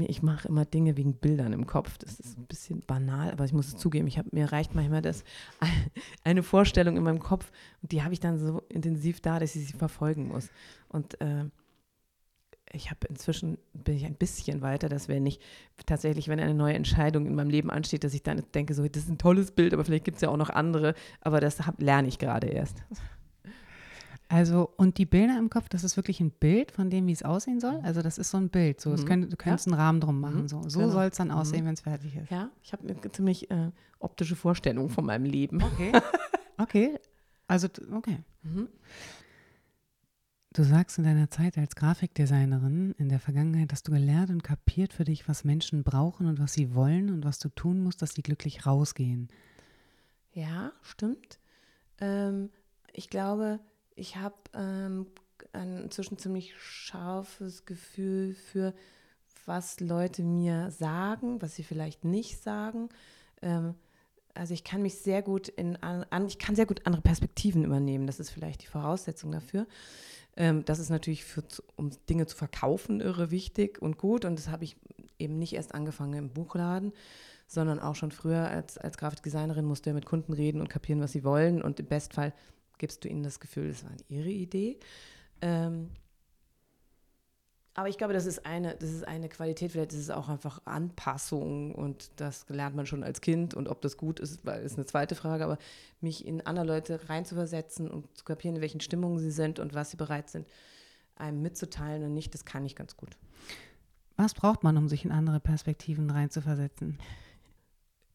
Ich 0.01 0.21
mache 0.21 0.47
immer 0.47 0.65
Dinge 0.65 0.97
wegen 0.97 1.13
Bildern 1.13 1.53
im 1.53 1.65
Kopf. 1.65 1.97
Das 1.97 2.19
ist 2.19 2.37
ein 2.37 2.45
bisschen 2.45 2.81
banal, 2.81 3.31
aber 3.31 3.45
ich 3.45 3.53
muss 3.53 3.67
es 3.67 3.77
zugeben, 3.77 4.07
ich 4.07 4.17
hab, 4.17 4.31
mir 4.33 4.51
reicht 4.51 4.75
manchmal 4.75 5.01
das 5.01 5.23
eine 6.23 6.43
Vorstellung 6.43 6.97
in 6.97 7.03
meinem 7.03 7.19
Kopf 7.19 7.51
und 7.81 7.91
die 7.91 8.03
habe 8.03 8.13
ich 8.13 8.19
dann 8.19 8.37
so 8.37 8.63
intensiv 8.69 9.21
da, 9.21 9.39
dass 9.39 9.55
ich 9.55 9.67
sie 9.67 9.73
verfolgen 9.73 10.27
muss. 10.27 10.49
Und 10.89 11.19
äh, 11.21 11.45
ich 12.71 12.89
habe 12.89 13.07
inzwischen 13.07 13.57
bin 13.73 13.95
ich 13.95 14.05
ein 14.05 14.15
bisschen 14.15 14.61
weiter, 14.61 14.89
dass 14.89 15.07
wenn 15.07 15.25
ich 15.25 15.39
tatsächlich, 15.85 16.27
wenn 16.27 16.39
eine 16.39 16.53
neue 16.53 16.73
Entscheidung 16.73 17.25
in 17.25 17.35
meinem 17.35 17.49
Leben 17.49 17.71
ansteht, 17.71 18.03
dass 18.03 18.13
ich 18.13 18.23
dann 18.23 18.43
denke, 18.53 18.73
so, 18.73 18.87
das 18.87 19.03
ist 19.03 19.09
ein 19.09 19.17
tolles 19.17 19.51
Bild, 19.51 19.73
aber 19.73 19.85
vielleicht 19.85 20.05
gibt 20.05 20.15
es 20.15 20.21
ja 20.21 20.29
auch 20.29 20.37
noch 20.37 20.49
andere, 20.49 20.93
aber 21.21 21.39
das 21.39 21.65
hab, 21.65 21.81
lerne 21.81 22.07
ich 22.07 22.19
gerade 22.19 22.47
erst. 22.47 22.83
Also, 24.27 24.71
und 24.77 24.97
die 24.97 25.05
Bilder 25.05 25.37
im 25.37 25.49
Kopf, 25.49 25.69
das 25.69 25.83
ist 25.83 25.97
wirklich 25.97 26.19
ein 26.19 26.31
Bild 26.31 26.71
von 26.71 26.89
dem, 26.89 27.05
wie 27.05 27.11
es 27.11 27.21
aussehen 27.21 27.59
soll? 27.59 27.79
Also, 27.83 28.01
das 28.01 28.17
ist 28.17 28.31
so 28.31 28.37
ein 28.37 28.49
Bild. 28.49 28.81
So, 28.81 28.89
mhm. 28.89 29.05
könnt, 29.05 29.31
du 29.31 29.37
könntest 29.37 29.67
ja. 29.67 29.73
einen 29.73 29.81
Rahmen 29.81 30.01
drum 30.01 30.19
machen. 30.19 30.43
Mhm. 30.43 30.47
So, 30.47 30.67
so 30.67 30.79
genau. 30.79 30.91
soll 30.91 31.05
es 31.05 31.17
dann 31.17 31.27
mhm. 31.27 31.35
aussehen, 31.35 31.63
mhm. 31.63 31.67
wenn 31.67 31.73
es 31.75 31.81
fertig 31.81 32.15
ist. 32.15 32.31
Ja, 32.31 32.49
ich 32.63 32.73
habe 32.73 32.87
eine 32.87 33.11
ziemlich 33.11 33.51
äh, 33.51 33.71
optische 33.99 34.35
Vorstellung 34.35 34.89
von 34.89 35.05
meinem 35.05 35.25
Leben. 35.25 35.61
Okay. 35.61 35.91
Okay. 36.57 36.97
Also, 37.47 37.67
okay. 37.91 38.19
Mhm. 38.43 38.69
Du 40.53 40.63
sagst 40.63 40.97
in 40.97 41.03
deiner 41.03 41.29
Zeit 41.29 41.57
als 41.57 41.75
Grafikdesignerin 41.75 42.95
in 42.97 43.09
der 43.09 43.19
Vergangenheit, 43.19 43.73
dass 43.73 43.83
du 43.83 43.91
gelernt 43.91 44.29
und 44.29 44.41
kapiert 44.41 44.93
für 44.93 45.03
dich, 45.03 45.27
was 45.27 45.43
Menschen 45.43 45.83
brauchen 45.83 46.27
und 46.27 46.39
was 46.39 46.53
sie 46.53 46.73
wollen 46.73 47.09
und 47.09 47.25
was 47.25 47.39
du 47.39 47.49
tun 47.49 47.83
musst, 47.83 48.01
dass 48.01 48.13
sie 48.13 48.21
glücklich 48.21 48.65
rausgehen. 48.65 49.27
Ja, 50.31 50.71
stimmt. 50.81 51.39
Ähm, 51.99 52.51
ich 52.93 53.09
glaube, 53.09 53.59
ich 53.95 54.17
habe 54.17 54.35
ähm, 54.53 55.07
ein 55.53 55.83
inzwischen 55.83 56.17
ziemlich 56.17 56.53
scharfes 56.57 57.65
Gefühl 57.65 58.33
für, 58.33 58.73
was 59.45 59.79
Leute 59.79 60.23
mir 60.23 60.71
sagen, 60.71 61.41
was 61.41 61.55
sie 61.55 61.63
vielleicht 61.63 62.03
nicht 62.03 62.41
sagen. 62.41 62.89
Ähm, 63.41 63.75
also 64.33 64.53
ich 64.53 64.63
kann 64.63 64.81
mich 64.81 64.97
sehr 64.97 65.21
gut 65.21 65.47
in 65.47 65.77
an, 65.77 66.27
ich 66.27 66.39
kann 66.39 66.55
sehr 66.55 66.65
gut 66.65 66.81
andere 66.85 67.01
Perspektiven 67.01 67.63
übernehmen. 67.63 68.05
Das 68.05 68.19
ist 68.19 68.31
vielleicht 68.31 68.63
die 68.63 68.67
Voraussetzung 68.67 69.31
dafür. 69.31 69.65
Ähm, 70.35 70.65
das 70.65 70.79
ist 70.79 70.89
natürlich 70.89 71.23
für, 71.23 71.43
um 71.77 71.91
Dinge 72.09 72.25
zu 72.27 72.35
verkaufen 72.35 72.99
irre 72.99 73.31
wichtig 73.31 73.81
und 73.81 73.97
gut. 73.97 74.25
Und 74.25 74.37
das 74.37 74.49
habe 74.49 74.65
ich 74.65 74.75
eben 75.19 75.39
nicht 75.39 75.53
erst 75.53 75.73
angefangen 75.73 76.13
im 76.13 76.29
Buchladen, 76.29 76.91
sondern 77.47 77.79
auch 77.79 77.95
schon 77.95 78.11
früher 78.11 78.49
als, 78.49 78.77
als 78.77 78.97
Grafikdesignerin 78.97 79.63
musste 79.63 79.91
ja 79.91 79.93
mit 79.93 80.05
Kunden 80.05 80.33
reden 80.33 80.59
und 80.59 80.69
kapieren, 80.69 81.01
was 81.01 81.13
sie 81.13 81.23
wollen. 81.23 81.61
Und 81.61 81.79
im 81.79 81.85
Bestfall 81.85 82.33
gibst 82.77 83.03
du 83.03 83.09
ihnen 83.09 83.23
das 83.23 83.39
Gefühl, 83.39 83.69
das 83.69 83.83
war 83.83 83.91
ihre 84.07 84.29
Idee. 84.29 84.79
Ähm, 85.41 85.89
aber 87.77 87.89
ich 87.89 87.97
glaube, 87.97 88.13
das 88.13 88.25
ist 88.25 88.45
eine, 88.45 88.73
das 88.75 88.89
ist 88.89 89.05
eine 89.05 89.27
Qualität, 89.27 89.73
vielleicht 89.73 89.91
ist 89.91 89.99
es 89.99 90.09
auch 90.09 90.29
einfach 90.29 90.61
Anpassung 90.63 91.75
und 91.75 92.09
das 92.15 92.47
lernt 92.47 92.73
man 92.73 92.85
schon 92.85 93.03
als 93.03 93.19
Kind 93.19 93.53
und 93.53 93.67
ob 93.67 93.81
das 93.81 93.97
gut 93.97 94.21
ist, 94.21 94.45
ist 94.45 94.77
eine 94.77 94.85
zweite 94.85 95.13
Frage, 95.13 95.43
aber 95.43 95.57
mich 95.99 96.25
in 96.25 96.39
andere 96.45 96.65
Leute 96.65 97.09
reinzuversetzen 97.09 97.91
und 97.91 98.17
zu 98.17 98.23
kapieren, 98.23 98.55
in 98.55 98.61
welchen 98.61 98.79
Stimmungen 98.79 99.19
sie 99.19 99.31
sind 99.31 99.59
und 99.59 99.73
was 99.73 99.91
sie 99.91 99.97
bereit 99.97 100.29
sind, 100.29 100.47
einem 101.15 101.41
mitzuteilen 101.41 102.03
und 102.03 102.13
nicht, 102.13 102.33
das 102.33 102.45
kann 102.45 102.65
ich 102.65 102.77
ganz 102.77 102.95
gut. 102.95 103.17
Was 104.15 104.33
braucht 104.33 104.63
man, 104.63 104.77
um 104.77 104.87
sich 104.87 105.03
in 105.03 105.11
andere 105.11 105.41
Perspektiven 105.41 106.09
reinzuversetzen? 106.09 106.97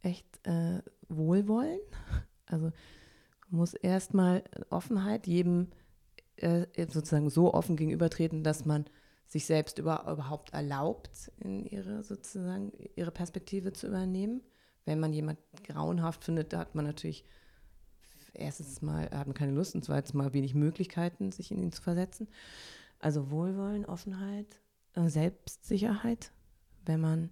Echt 0.01 0.27
äh, 0.46 0.81
Wohlwollen. 1.11 1.81
Also 2.46 2.73
muss 3.51 3.75
erstmal 3.75 4.45
Offenheit 4.71 5.27
jedem 5.27 5.69
äh, 6.37 6.67
sozusagen 6.89 7.31
so 7.31 7.53
offen 7.53 7.77
gegenübertreten, 7.77 8.43
dass 8.43 8.65
man 8.65 8.87
sich 9.27 9.47
selbst 9.47 9.79
über, 9.79 10.11
überhaupt 10.11 10.53
erlaubt, 10.53 11.31
in 11.39 11.65
ihre 11.65 12.03
sozusagen 12.03 12.73
ihre 12.97 13.13
Perspektive 13.13 13.73
zu 13.73 13.87
übernehmen. 13.87 14.43
Wenn 14.85 14.99
man 14.99 15.13
jemand 15.13 15.39
grauenhaft 15.65 16.25
findet, 16.25 16.53
da 16.53 16.61
hat 16.61 16.75
man 16.75 16.85
natürlich 16.85 17.25
erstens 18.33 18.83
mal 18.83 19.09
hat 19.11 19.27
man 19.27 19.35
keine 19.35 19.53
Lust 19.53 19.75
und 19.75 19.85
zweitens 19.85 20.15
mal 20.15 20.33
wenig 20.33 20.55
Möglichkeiten, 20.55 21.33
sich 21.33 21.51
in 21.51 21.63
ihn 21.63 21.73
zu 21.73 21.83
versetzen. 21.83 22.29
Also 22.99 23.31
Wohlwollen, 23.31 23.85
Offenheit, 23.85 24.61
äh, 24.95 25.09
Selbstsicherheit. 25.09 26.33
Wenn 26.85 27.01
man, 27.01 27.31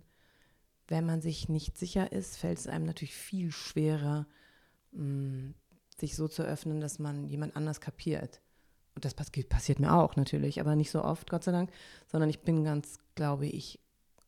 wenn 0.87 1.07
man 1.07 1.21
sich 1.21 1.49
nicht 1.49 1.77
sicher 1.77 2.13
ist, 2.13 2.37
fällt 2.37 2.59
es 2.59 2.67
einem 2.67 2.85
natürlich 2.85 3.15
viel 3.15 3.51
schwerer, 3.51 4.27
mh, 4.93 5.03
mm, 5.03 5.55
sich 5.99 6.17
so 6.17 6.29
zu 6.29 6.43
öffnen, 6.43 6.81
dass 6.81 6.99
man 6.99 7.27
jemand 7.27 7.57
anders 7.57 7.81
kapiert. 7.81 8.41
Und 8.95 9.05
das 9.05 9.15
passiert 9.15 9.79
mir 9.79 9.93
auch 9.93 10.17
natürlich, 10.17 10.61
aber 10.61 10.75
nicht 10.75 10.91
so 10.91 11.05
oft, 11.05 11.31
Gott 11.31 11.45
sei 11.45 11.53
Dank, 11.53 11.71
sondern 12.07 12.31
ich 12.31 12.41
bin 12.41 12.65
ganz, 12.65 12.99
glaube 13.15 13.47
ich, 13.47 13.79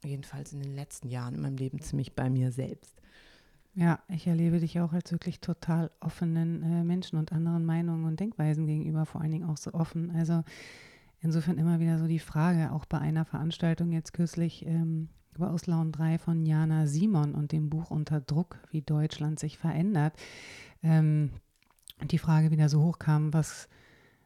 jedenfalls 0.05 0.53
in 0.53 0.61
den 0.61 0.75
letzten 0.75 1.09
Jahren 1.09 1.35
in 1.35 1.43
meinem 1.43 1.57
Leben 1.57 1.81
ziemlich 1.81 2.15
bei 2.15 2.31
mir 2.31 2.53
selbst. 2.53 3.01
Ja, 3.75 4.01
ich 4.09 4.27
erlebe 4.27 4.59
dich 4.59 4.81
auch 4.81 4.93
als 4.93 5.13
wirklich 5.13 5.41
total 5.41 5.91
offenen 6.01 6.63
äh, 6.63 6.85
Menschen 6.85 7.19
und 7.19 7.33
anderen 7.33 7.65
Meinungen 7.65 8.05
und 8.05 8.19
Denkweisen 8.19 8.67
gegenüber, 8.67 9.07
vor 9.07 9.21
allen 9.21 9.31
Dingen 9.31 9.49
auch 9.49 9.57
so 9.57 9.73
offen. 9.73 10.11
Also 10.11 10.43
insofern 11.21 11.59
immer 11.59 11.79
wieder 11.79 11.99
so 11.99 12.07
die 12.07 12.19
Frage, 12.19 12.73
auch 12.73 12.85
bei 12.85 12.99
einer 12.99 13.25
Veranstaltung 13.25 13.93
jetzt 13.93 14.13
kürzlich 14.13 14.67
ähm, 14.67 15.09
über 15.35 15.53
Auslauen 15.53 15.93
3 15.93 16.19
von 16.19 16.45
Jana 16.45 16.87
Simon 16.87 17.35
und 17.35 17.53
dem 17.53 17.71
Buch 17.71 17.91
Unter 17.91 18.21
Druck, 18.21 18.59
wie 18.71 18.83
Deutschland 18.83 19.39
sich 19.39 19.57
verändert. 19.57 20.15
Ähm, 20.83 21.31
die 22.03 22.19
Frage 22.19 22.51
wieder 22.51 22.69
so 22.69 22.83
hochkam, 22.83 23.33
was, 23.33 23.69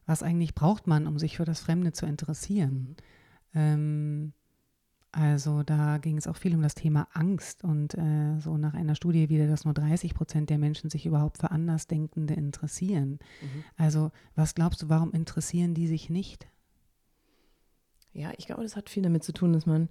was 0.05 0.23
eigentlich 0.23 0.55
braucht 0.55 0.87
man, 0.87 1.07
um 1.07 1.19
sich 1.19 1.37
für 1.37 1.45
das 1.45 1.59
Fremde 1.59 1.91
zu 1.91 2.05
interessieren. 2.05 2.95
Ähm, 3.53 4.33
also 5.15 5.63
da 5.63 5.97
ging 5.97 6.17
es 6.17 6.27
auch 6.27 6.35
viel 6.35 6.53
um 6.53 6.61
das 6.61 6.75
Thema 6.75 7.07
Angst 7.13 7.63
und 7.63 7.93
äh, 7.93 8.37
so 8.41 8.57
nach 8.57 8.73
einer 8.73 8.95
Studie 8.95 9.29
wieder, 9.29 9.47
dass 9.47 9.63
nur 9.63 9.73
30 9.73 10.13
Prozent 10.13 10.49
der 10.49 10.57
Menschen 10.57 10.89
sich 10.89 11.05
überhaupt 11.05 11.37
für 11.37 11.51
Andersdenkende 11.51 12.33
interessieren. 12.33 13.19
Mhm. 13.41 13.63
Also 13.77 14.11
was 14.35 14.55
glaubst 14.55 14.81
du, 14.81 14.89
warum 14.89 15.13
interessieren 15.13 15.73
die 15.73 15.87
sich 15.87 16.09
nicht? 16.09 16.47
Ja, 18.11 18.31
ich 18.37 18.45
glaube, 18.45 18.63
das 18.63 18.75
hat 18.75 18.89
viel 18.89 19.03
damit 19.03 19.23
zu 19.23 19.31
tun, 19.31 19.53
dass 19.53 19.65
man, 19.65 19.87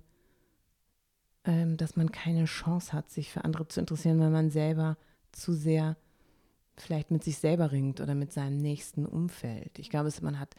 ähm, 1.44 1.79
dass 1.79 1.97
man 1.97 2.12
keine 2.12 2.44
Chance 2.44 2.92
hat, 2.92 3.11
sich 3.11 3.33
für 3.33 3.44
andere 3.44 3.66
zu 3.66 3.81
interessieren, 3.81 4.20
weil 4.20 4.31
man 4.31 4.51
selber 4.51 4.99
zu 5.33 5.55
sehr 5.55 5.97
vielleicht 6.77 7.11
mit 7.11 7.25
sich 7.25 7.39
selber 7.39 7.73
ringt 7.73 8.01
oder 8.01 8.15
mit 8.15 8.33
seinem 8.33 8.59
nächsten 8.59 9.07
Umfeld. 9.07 9.79
Ich 9.79 9.91
glaube, 9.91 10.11
man 10.23 10.39
hat 10.39 10.55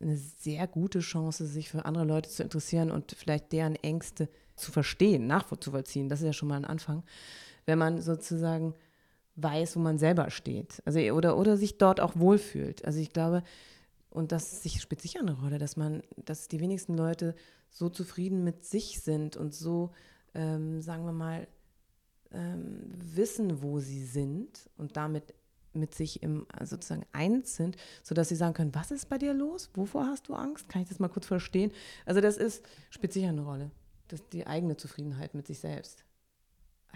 eine 0.00 0.16
sehr 0.16 0.66
gute 0.66 1.00
Chance, 1.00 1.46
sich 1.46 1.70
für 1.70 1.84
andere 1.84 2.04
Leute 2.04 2.30
zu 2.30 2.42
interessieren 2.42 2.90
und 2.90 3.12
vielleicht 3.12 3.52
deren 3.52 3.76
Ängste 3.76 4.28
zu 4.56 4.72
verstehen, 4.72 5.26
nachvollziehen. 5.26 6.08
Das 6.08 6.20
ist 6.20 6.26
ja 6.26 6.32
schon 6.32 6.48
mal 6.48 6.56
ein 6.56 6.64
Anfang. 6.64 7.02
Wenn 7.66 7.78
man 7.78 8.00
sozusagen 8.00 8.74
weiß, 9.36 9.76
wo 9.76 9.80
man 9.80 9.98
selber 9.98 10.30
steht. 10.30 10.82
Also 10.84 11.00
oder, 11.00 11.36
oder 11.36 11.56
sich 11.56 11.78
dort 11.78 12.00
auch 12.00 12.16
wohlfühlt. 12.16 12.84
Also 12.84 13.00
ich 13.00 13.12
glaube, 13.12 13.42
und 14.10 14.30
das 14.30 14.62
spielt 14.80 15.02
sicher 15.02 15.20
eine 15.20 15.32
Rolle, 15.32 15.58
dass 15.58 15.76
man, 15.76 16.02
dass 16.16 16.48
die 16.48 16.60
wenigsten 16.60 16.96
Leute 16.96 17.34
so 17.70 17.88
zufrieden 17.88 18.44
mit 18.44 18.64
sich 18.64 19.00
sind 19.00 19.36
und 19.36 19.52
so, 19.52 19.90
ähm, 20.34 20.80
sagen 20.82 21.04
wir 21.04 21.12
mal, 21.12 21.48
ähm, 22.34 22.92
wissen, 22.96 23.62
wo 23.62 23.80
sie 23.80 24.04
sind 24.04 24.68
und 24.76 24.96
damit 24.96 25.34
mit 25.72 25.94
sich 25.94 26.22
im 26.22 26.46
also 26.52 26.76
sozusagen 26.76 27.04
eins 27.12 27.56
sind, 27.56 27.76
sodass 28.02 28.28
sie 28.28 28.36
sagen 28.36 28.54
können, 28.54 28.74
was 28.74 28.90
ist 28.90 29.08
bei 29.08 29.18
dir 29.18 29.34
los? 29.34 29.70
Wovor 29.74 30.06
hast 30.06 30.28
du 30.28 30.34
Angst? 30.34 30.68
Kann 30.68 30.82
ich 30.82 30.88
das 30.88 30.98
mal 30.98 31.08
kurz 31.08 31.26
verstehen? 31.26 31.72
Also 32.06 32.20
das 32.20 32.36
ist, 32.36 32.64
spielt 32.90 33.12
sicher 33.12 33.28
eine 33.28 33.42
Rolle. 33.42 33.70
Das 34.08 34.28
die 34.28 34.46
eigene 34.46 34.76
Zufriedenheit 34.76 35.34
mit 35.34 35.46
sich 35.46 35.58
selbst. 35.58 36.04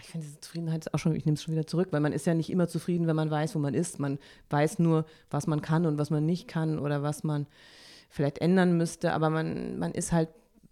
Ich 0.00 0.08
finde 0.08 0.26
diese 0.26 0.40
Zufriedenheit 0.40 0.86
ist 0.86 0.94
auch 0.94 0.98
schon, 0.98 1.16
ich 1.16 1.24
nehme 1.26 1.34
es 1.34 1.42
schon 1.42 1.54
wieder 1.54 1.66
zurück, 1.66 1.88
weil 1.90 2.00
man 2.00 2.12
ist 2.12 2.26
ja 2.26 2.34
nicht 2.34 2.50
immer 2.50 2.68
zufrieden, 2.68 3.08
wenn 3.08 3.16
man 3.16 3.30
weiß, 3.30 3.54
wo 3.56 3.58
man 3.58 3.74
ist. 3.74 3.98
Man 3.98 4.18
weiß 4.50 4.78
nur, 4.78 5.06
was 5.28 5.48
man 5.48 5.60
kann 5.60 5.86
und 5.86 5.98
was 5.98 6.10
man 6.10 6.24
nicht 6.24 6.46
kann 6.46 6.78
oder 6.78 7.02
was 7.02 7.24
man 7.24 7.46
vielleicht 8.08 8.38
ändern 8.38 8.76
müsste, 8.76 9.12
aber 9.12 9.28
man, 9.28 9.78
man 9.78 9.92
ist 9.92 10.12
halt 10.12 10.28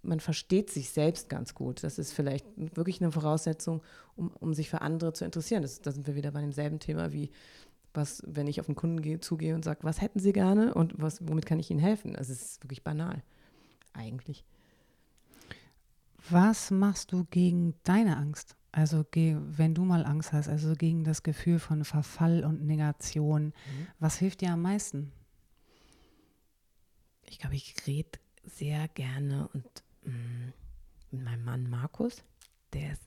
man 0.07 0.21
versteht 0.21 0.71
sich 0.71 0.90
selbst 0.90 1.29
ganz 1.29 1.55
gut. 1.55 1.83
Das 1.83 1.99
ist 1.99 2.12
vielleicht 2.12 2.47
wirklich 2.57 3.01
eine 3.01 3.12
Voraussetzung, 3.12 3.83
um, 4.16 4.31
um 4.31 4.55
sich 4.55 4.71
für 4.71 4.81
andere 4.81 5.12
zu 5.12 5.25
interessieren. 5.25 5.62
Das, 5.62 5.81
da 5.81 5.90
sind 5.90 6.07
wir 6.07 6.14
wieder 6.14 6.31
bei 6.31 6.40
demselben 6.40 6.79
Thema 6.79 7.12
wie, 7.12 7.31
was, 7.92 8.23
wenn 8.27 8.47
ich 8.47 8.61
auf 8.61 8.69
einen 8.69 8.77
Kunden 8.77 9.03
gehe, 9.03 9.21
zugehe 9.21 9.55
und 9.55 9.64
sage, 9.64 9.81
was 9.83 10.01
hätten 10.01 10.21
Sie 10.21 10.33
gerne 10.33 10.75
und 10.75 10.95
was, 10.97 11.27
womit 11.27 11.47
kann 11.47 11.59
ich 11.59 11.71
Ihnen 11.71 11.81
helfen? 11.81 12.16
Also 12.16 12.33
es 12.33 12.42
ist 12.42 12.64
wirklich 12.64 12.85
banal, 12.85 13.23
eigentlich. 13.92 14.45
Was 16.29 16.71
machst 16.71 17.12
du 17.12 17.25
gegen 17.31 17.75
deine 17.85 18.16
Angst? 18.16 18.57
Also 18.73 19.05
wenn 19.12 19.75
du 19.75 19.85
mal 19.85 20.05
Angst 20.05 20.33
hast, 20.33 20.49
also 20.49 20.75
gegen 20.75 21.05
das 21.05 21.23
Gefühl 21.23 21.59
von 21.59 21.85
Verfall 21.85 22.45
und 22.45 22.66
Negation, 22.66 23.47
mhm. 23.47 23.87
was 23.99 24.19
hilft 24.19 24.42
dir 24.42 24.53
am 24.53 24.62
meisten? 24.62 25.12
Ich 27.29 27.38
glaube, 27.38 27.57
ich 27.57 27.75
rede 27.87 28.19
sehr 28.45 28.88
gerne 28.88 29.49
und 29.53 29.64
mit 31.11 31.25
meinem 31.25 31.45
Mann 31.45 31.71
Markus. 31.71 32.23
Der 32.73 32.92
ist 32.92 33.03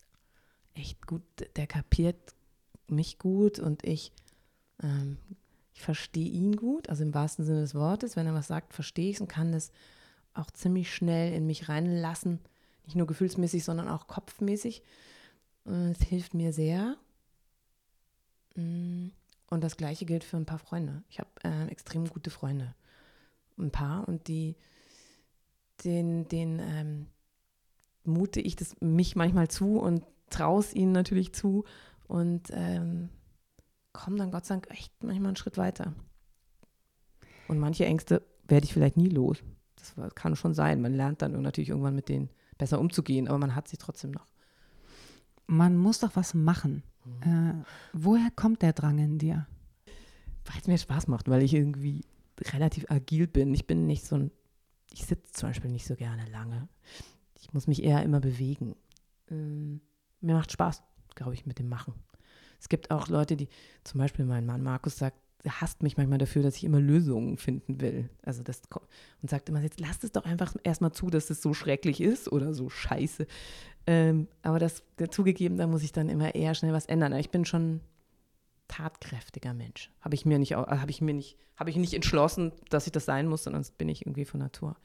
echt 0.74 1.06
gut, 1.08 1.24
der 1.56 1.68
kapiert 1.68 2.36
mich 2.88 3.20
gut 3.20 3.60
und 3.60 3.84
ich, 3.84 4.12
ähm, 4.82 5.18
ich 5.74 5.82
verstehe 5.82 6.30
ihn 6.30 6.56
gut, 6.56 6.90
also 6.90 7.04
im 7.04 7.14
wahrsten 7.14 7.46
Sinne 7.46 7.62
des 7.62 7.76
Wortes. 7.76 8.16
Wenn 8.16 8.28
er 8.28 8.34
was 8.34 8.48
sagt, 8.48 8.74
verstehe 8.74 9.10
ich 9.10 9.18
es 9.18 9.22
und 9.22 9.28
kann 9.28 9.52
das 9.52 9.72
auch 10.34 10.52
ziemlich 10.52 10.94
schnell 10.94 11.34
in 11.34 11.46
mich 11.46 11.70
reinlassen. 11.70 12.40
Nicht 12.86 12.96
nur 12.96 13.08
gefühlsmäßig, 13.08 13.64
sondern 13.64 13.88
auch 13.88 14.08
kopfmäßig. 14.08 14.82
Es 15.66 16.02
hilft 16.02 16.34
mir 16.34 16.54
sehr. 16.54 16.98
Mm, 18.56 19.10
und 19.50 19.64
das 19.64 19.78
Gleiche 19.78 20.06
gilt 20.06 20.24
für 20.24 20.38
ein 20.38 20.46
paar 20.46 20.60
Freunde. 20.60 21.04
Ich 21.10 21.20
habe 21.20 21.30
äh, 21.44 21.68
extrem 21.68 22.08
gute 22.08 22.30
Freunde. 22.30 22.74
Ein 23.58 23.72
paar 23.72 24.08
und 24.08 24.28
die 24.28 24.56
den, 25.84 26.28
den 26.28 26.60
ähm, 26.60 27.08
mute 28.04 28.42
ich 28.42 28.56
das 28.56 28.76
mich 28.82 29.16
manchmal 29.16 29.48
zu 29.48 29.80
und 29.80 30.04
traue 30.30 30.60
es 30.60 30.74
ihnen 30.74 30.92
natürlich 30.92 31.34
zu 31.34 31.66
und 32.08 32.50
ähm, 32.52 33.10
komme 33.94 34.18
dann 34.18 34.32
Gott 34.32 34.46
sei 34.46 34.56
Dank 34.56 34.70
echt 34.72 35.04
manchmal 35.04 35.30
einen 35.30 35.36
Schritt 35.36 35.58
weiter. 35.58 35.94
Und 37.48 37.60
manche 37.60 37.86
Ängste 37.86 38.22
werde 38.48 38.66
ich 38.66 38.74
vielleicht 38.74 38.98
nie 38.98 39.10
los. 39.10 39.44
Das 39.76 39.96
kann 40.16 40.36
schon 40.36 40.54
sein. 40.54 40.82
Man 40.82 40.94
lernt 40.94 41.22
dann 41.22 41.40
natürlich 41.42 41.70
irgendwann 41.70 41.96
mit 41.96 42.10
denen 42.10 42.30
besser 42.58 42.80
umzugehen, 42.80 43.28
aber 43.28 43.38
man 43.38 43.56
hat 43.56 43.68
sie 43.68 43.78
trotzdem 43.78 44.12
noch. 44.12 44.28
Man 45.48 45.78
muss 45.78 46.00
doch 46.00 46.16
was 46.16 46.34
machen. 46.34 46.84
Mhm. 47.06 47.62
Äh, 47.62 47.64
woher 47.94 48.30
kommt 48.36 48.62
der 48.62 48.74
Drang 48.74 49.00
in 49.00 49.18
dir? 49.18 49.48
Weil 50.46 50.60
es 50.62 50.68
mir 50.68 50.78
Spaß 50.78 51.08
macht, 51.08 51.30
weil 51.30 51.44
ich 51.44 51.54
irgendwie 51.54 52.06
relativ 52.54 52.90
agil 52.90 53.28
bin. 53.28 53.54
Ich 53.54 53.66
bin 53.66 53.86
nicht 53.88 54.06
so 54.06 54.16
ein 54.16 54.32
ich 54.94 55.06
sitze 55.06 55.34
zum 55.34 55.50
Beispiel 55.50 55.72
nicht 55.72 55.86
so 55.86 55.96
gerne 55.96 56.26
lange. 56.32 56.68
Ich 57.36 57.54
muss 57.54 57.68
mich 57.68 57.84
eher 57.84 58.04
immer 58.04 58.20
bewegen. 58.20 58.76
Ähm, 59.30 59.82
mir 60.22 60.36
macht 60.36 60.52
Spaß, 60.52 60.84
glaube 61.16 61.34
ich, 61.34 61.46
mit 61.46 61.60
dem 61.60 61.70
Machen. 61.70 61.94
Es 62.60 62.70
gibt 62.70 62.92
auch 62.92 63.08
Leute, 63.08 63.38
die, 63.38 63.48
zum 63.84 64.00
Beispiel 64.00 64.26
mein 64.26 64.46
Mann 64.46 64.64
Markus 64.64 64.98
sagt, 64.98 65.18
er 65.44 65.62
hasst 65.62 65.84
mich 65.84 65.96
manchmal 65.96 66.18
dafür, 66.18 66.44
dass 66.44 66.58
ich 66.58 66.66
immer 66.66 66.82
Lösungen 66.82 67.38
finden 67.38 67.80
will. 67.80 68.10
Also 68.24 68.44
das 68.44 68.62
und 69.22 69.30
sagt 69.30 69.48
immer, 69.48 69.62
jetzt 69.62 69.80
lasst 69.80 70.04
es 70.04 70.12
doch 70.12 70.26
einfach 70.26 70.54
erstmal 70.64 70.92
zu, 70.92 71.10
dass 71.10 71.30
es 71.30 71.42
so 71.42 71.54
schrecklich 71.54 72.02
ist 72.02 72.30
oder 72.30 72.54
so 72.54 72.70
scheiße. 72.70 73.26
Ähm, 73.88 74.28
aber 74.42 74.60
das 74.60 74.84
zugegeben, 75.12 75.58
da 75.58 75.68
muss 75.68 75.84
ich 75.84 75.94
dann 75.94 76.10
immer 76.10 76.36
eher 76.36 76.56
schnell 76.56 76.74
was 76.74 76.88
ändern. 76.88 77.14
Ich 77.14 77.30
bin 77.30 77.46
schon 77.46 77.80
tatkräftiger 78.70 79.54
Mensch. 79.54 79.92
Habe 80.00 80.16
ich 80.16 80.26
mir 80.26 80.40
nicht, 80.40 80.56
habe 80.56 80.90
ich 80.90 81.02
mir 81.02 81.14
nicht, 81.14 81.38
habe 81.58 81.70
ich 81.70 81.76
nicht 81.76 81.94
entschlossen, 81.94 82.54
dass 82.70 82.86
ich 82.86 82.94
das 82.94 83.04
sein 83.04 83.28
muss, 83.28 83.44
sondern 83.44 83.62
das 83.62 83.72
bin 83.72 83.90
ich 83.90 84.04
irgendwie 84.04 84.24
von 84.24 84.40
Natur. 84.40 84.78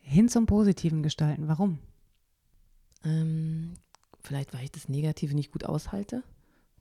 Hin 0.00 0.28
zum 0.28 0.46
Positiven 0.46 1.04
gestalten. 1.04 1.46
Warum? 1.46 1.78
Ähm, 3.04 3.74
vielleicht, 4.20 4.52
weil 4.52 4.64
ich 4.64 4.72
das 4.72 4.88
Negative 4.88 5.34
nicht 5.34 5.52
gut 5.52 5.64
aushalte. 5.64 6.24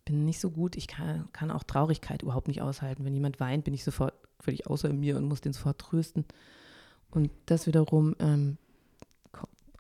Bin 0.06 0.26
nicht 0.26 0.40
so 0.40 0.50
gut. 0.50 0.76
Ich 0.76 0.88
kann, 0.88 1.32
kann 1.34 1.52
auch 1.52 1.64
Traurigkeit 1.64 2.24
überhaupt 2.24 2.48
nicht 2.48 2.64
aushalten. 2.64 3.06
Wenn 3.06 3.14
jemand 3.14 3.40
weint, 3.40 3.66
bin 3.66 3.76
ich 3.76 3.84
sofort 3.84 4.16
völlig 4.40 4.66
außer 4.68 4.92
mir 4.92 5.18
und 5.18 5.26
muss 5.26 5.42
den 5.42 5.54
sofort 5.54 5.80
trösten. 5.80 6.26
Und 7.12 7.30
das 7.46 7.68
wiederum 7.68 8.16
ähm, 8.20 8.58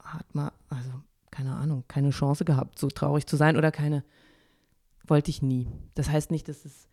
hat 0.03 0.35
man, 0.35 0.51
also 0.69 0.91
keine 1.31 1.55
Ahnung, 1.55 1.85
keine 1.87 2.09
Chance 2.09 2.45
gehabt, 2.45 2.77
so 2.77 2.89
traurig 2.89 3.25
zu 3.25 3.37
sein 3.37 3.55
oder 3.55 3.71
keine 3.71 4.03
wollte 5.05 5.31
ich 5.31 5.41
nie. 5.41 5.67
Das 5.95 6.09
heißt 6.09 6.31
nicht, 6.31 6.47
dass 6.47 6.65
es 6.65 6.87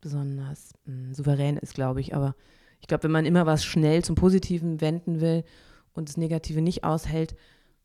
besonders 0.00 0.74
mh, 0.84 0.92
hm, 0.92 1.14
souverän 1.14 1.56
ist, 1.56 1.74
glaube 1.74 2.00
ich. 2.00 2.14
Aber 2.14 2.34
ich 2.80 2.86
glaube, 2.86 3.04
wenn 3.04 3.10
man 3.10 3.26
immer 3.26 3.46
was 3.46 3.64
schnell 3.64 4.04
zum 4.04 4.14
Positiven 4.14 4.80
wenden 4.80 5.20
will 5.20 5.44
und 5.94 6.08
das 6.08 6.16
Negative 6.16 6.60
nicht 6.60 6.84
aushält, 6.84 7.34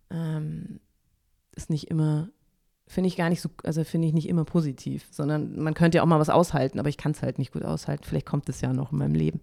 ähm, 0.09 0.79
ist 1.55 1.69
nicht 1.69 1.89
immer, 1.89 2.29
finde 2.87 3.07
ich 3.07 3.15
gar 3.15 3.29
nicht 3.29 3.41
so, 3.41 3.49
also 3.63 3.83
finde 3.83 4.07
ich 4.07 4.13
nicht 4.13 4.27
immer 4.27 4.45
positiv, 4.45 5.07
sondern 5.11 5.57
man 5.59 5.73
könnte 5.73 5.97
ja 5.97 6.03
auch 6.03 6.07
mal 6.07 6.19
was 6.19 6.29
aushalten, 6.29 6.79
aber 6.79 6.89
ich 6.89 6.97
kann 6.97 7.11
es 7.11 7.21
halt 7.21 7.39
nicht 7.39 7.51
gut 7.51 7.63
aushalten. 7.63 8.03
Vielleicht 8.03 8.25
kommt 8.25 8.49
es 8.49 8.61
ja 8.61 8.73
noch 8.73 8.91
in 8.91 8.97
meinem 8.97 9.15
Leben. 9.15 9.41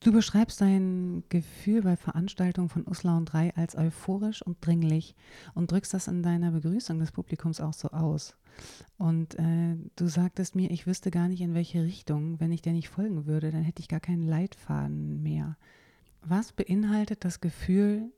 Du 0.00 0.12
beschreibst 0.12 0.60
dein 0.60 1.24
Gefühl 1.28 1.82
bei 1.82 1.96
Veranstaltungen 1.96 2.68
von 2.68 2.86
Usla 2.86 3.16
und 3.16 3.26
Drei 3.26 3.54
als 3.56 3.76
euphorisch 3.76 4.42
und 4.42 4.58
dringlich 4.64 5.14
und 5.54 5.70
drückst 5.70 5.94
das 5.94 6.06
in 6.06 6.22
deiner 6.22 6.50
Begrüßung 6.50 6.98
des 6.98 7.12
Publikums 7.12 7.60
auch 7.60 7.72
so 7.72 7.88
aus. 7.88 8.36
Und 8.98 9.38
äh, 9.38 9.76
du 9.96 10.06
sagtest 10.08 10.54
mir, 10.54 10.70
ich 10.70 10.86
wüsste 10.86 11.10
gar 11.10 11.28
nicht 11.28 11.40
in 11.40 11.54
welche 11.54 11.82
Richtung. 11.82 12.38
Wenn 12.40 12.52
ich 12.52 12.60
dir 12.60 12.72
nicht 12.72 12.90
folgen 12.90 13.26
würde, 13.26 13.50
dann 13.50 13.62
hätte 13.62 13.80
ich 13.80 13.88
gar 13.88 14.00
keinen 14.00 14.26
Leitfaden 14.26 15.22
mehr. 15.22 15.56
Was 16.22 16.52
beinhaltet 16.52 17.24
das 17.24 17.40
Gefühl, 17.40 18.12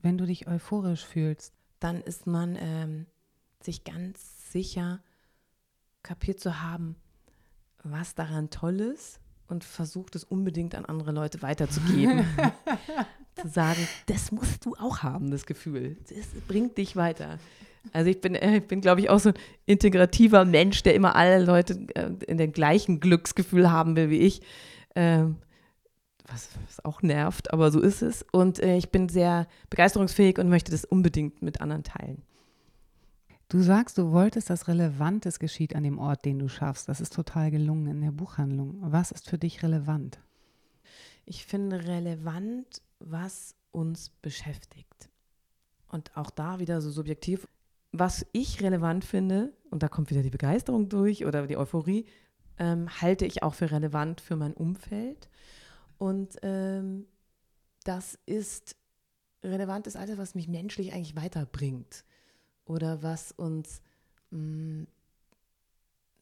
wenn 0.00 0.16
du 0.16 0.24
dich 0.24 0.46
euphorisch 0.48 1.04
fühlst? 1.04 1.52
Dann 1.78 2.00
ist 2.00 2.26
man 2.26 2.56
ähm, 2.58 3.06
sich 3.62 3.84
ganz 3.84 4.50
sicher 4.50 5.02
kapiert 6.02 6.40
zu 6.40 6.62
haben, 6.62 6.96
was 7.82 8.14
daran 8.14 8.48
toll 8.48 8.80
ist 8.80 9.19
und 9.50 9.64
versucht 9.64 10.16
es 10.16 10.24
unbedingt 10.24 10.74
an 10.74 10.84
andere 10.84 11.12
Leute 11.12 11.42
weiterzugeben. 11.42 12.24
zu 13.40 13.48
sagen, 13.48 13.86
das 14.06 14.32
musst 14.32 14.66
du 14.66 14.74
auch 14.76 15.02
haben, 15.02 15.30
das 15.30 15.46
Gefühl. 15.46 15.96
Das 16.08 16.26
bringt 16.46 16.76
dich 16.78 16.96
weiter. 16.96 17.38
Also 17.92 18.10
ich 18.10 18.20
bin, 18.20 18.34
äh, 18.34 18.58
ich 18.58 18.66
bin 18.66 18.80
glaube 18.80 19.00
ich, 19.00 19.10
auch 19.10 19.20
so 19.20 19.30
ein 19.30 19.34
integrativer 19.66 20.44
Mensch, 20.44 20.82
der 20.82 20.94
immer 20.94 21.16
alle 21.16 21.42
Leute 21.42 21.86
äh, 21.94 22.10
in 22.26 22.38
dem 22.38 22.52
gleichen 22.52 23.00
Glücksgefühl 23.00 23.70
haben 23.70 23.96
will 23.96 24.10
wie 24.10 24.18
ich. 24.18 24.42
Ähm, 24.94 25.36
was, 26.26 26.48
was, 26.66 26.84
auch 26.84 27.02
nervt, 27.02 27.52
aber 27.52 27.70
so 27.70 27.80
ist 27.80 28.02
es. 28.02 28.24
Und 28.30 28.60
äh, 28.60 28.76
ich 28.76 28.90
bin 28.90 29.08
sehr 29.08 29.46
begeisterungsfähig 29.68 30.38
und 30.38 30.48
möchte 30.48 30.70
das 30.70 30.84
unbedingt 30.84 31.42
mit 31.42 31.60
anderen 31.60 31.82
teilen. 31.82 32.22
Du 33.50 33.62
sagst, 33.62 33.98
du 33.98 34.12
wolltest, 34.12 34.48
dass 34.48 34.68
Relevantes 34.68 35.40
geschieht 35.40 35.74
an 35.74 35.82
dem 35.82 35.98
Ort, 35.98 36.24
den 36.24 36.38
du 36.38 36.46
schaffst. 36.46 36.88
Das 36.88 37.00
ist 37.00 37.12
total 37.12 37.50
gelungen 37.50 37.88
in 37.88 38.00
der 38.00 38.12
Buchhandlung. 38.12 38.78
Was 38.80 39.10
ist 39.10 39.28
für 39.28 39.38
dich 39.38 39.64
relevant? 39.64 40.20
Ich 41.24 41.44
finde 41.46 41.84
relevant, 41.84 42.80
was 43.00 43.56
uns 43.72 44.10
beschäftigt. 44.22 45.10
Und 45.88 46.16
auch 46.16 46.30
da 46.30 46.60
wieder 46.60 46.80
so 46.80 46.92
subjektiv. 46.92 47.48
Was 47.90 48.24
ich 48.30 48.62
relevant 48.62 49.04
finde, 49.04 49.52
und 49.70 49.82
da 49.82 49.88
kommt 49.88 50.10
wieder 50.10 50.22
die 50.22 50.30
Begeisterung 50.30 50.88
durch 50.88 51.26
oder 51.26 51.48
die 51.48 51.56
Euphorie, 51.56 52.06
ähm, 52.56 52.88
halte 53.00 53.26
ich 53.26 53.42
auch 53.42 53.54
für 53.54 53.72
relevant 53.72 54.20
für 54.20 54.36
mein 54.36 54.54
Umfeld. 54.54 55.28
Und 55.98 56.36
ähm, 56.42 57.06
das 57.82 58.16
ist 58.26 58.76
relevant, 59.42 59.88
ist 59.88 59.96
alles, 59.96 60.18
was 60.18 60.36
mich 60.36 60.46
menschlich 60.46 60.92
eigentlich 60.92 61.16
weiterbringt 61.16 62.04
oder 62.70 63.02
was 63.02 63.32
uns 63.32 63.82
mh, 64.30 64.38
mm, 64.38 64.86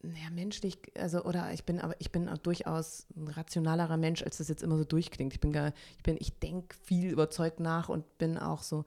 ja, 0.03 0.31
menschlich, 0.33 0.79
also 0.97 1.25
oder 1.25 1.53
ich 1.53 1.65
bin 1.65 1.81
aber 1.81 1.95
ich 1.99 2.13
bin 2.13 2.29
auch 2.29 2.39
durchaus 2.39 3.07
ein 3.17 3.29
rationalerer 3.29 3.97
Mensch, 3.97 4.23
als 4.23 4.39
das 4.39 4.49
jetzt 4.49 4.63
immer 4.63 4.79
so 4.79 4.85
durchklingt. 4.85 5.33
Ich 5.33 5.41
bin 5.41 5.53
gar, 5.53 5.73
ich 5.97 6.03
bin, 6.05 6.17
ich 6.21 6.39
denke 6.39 6.77
viel 6.85 7.11
überzeugt 7.11 7.59
nach 7.59 7.89
und 7.89 8.17
bin 8.17 8.39
auch 8.39 8.63
so, 8.63 8.85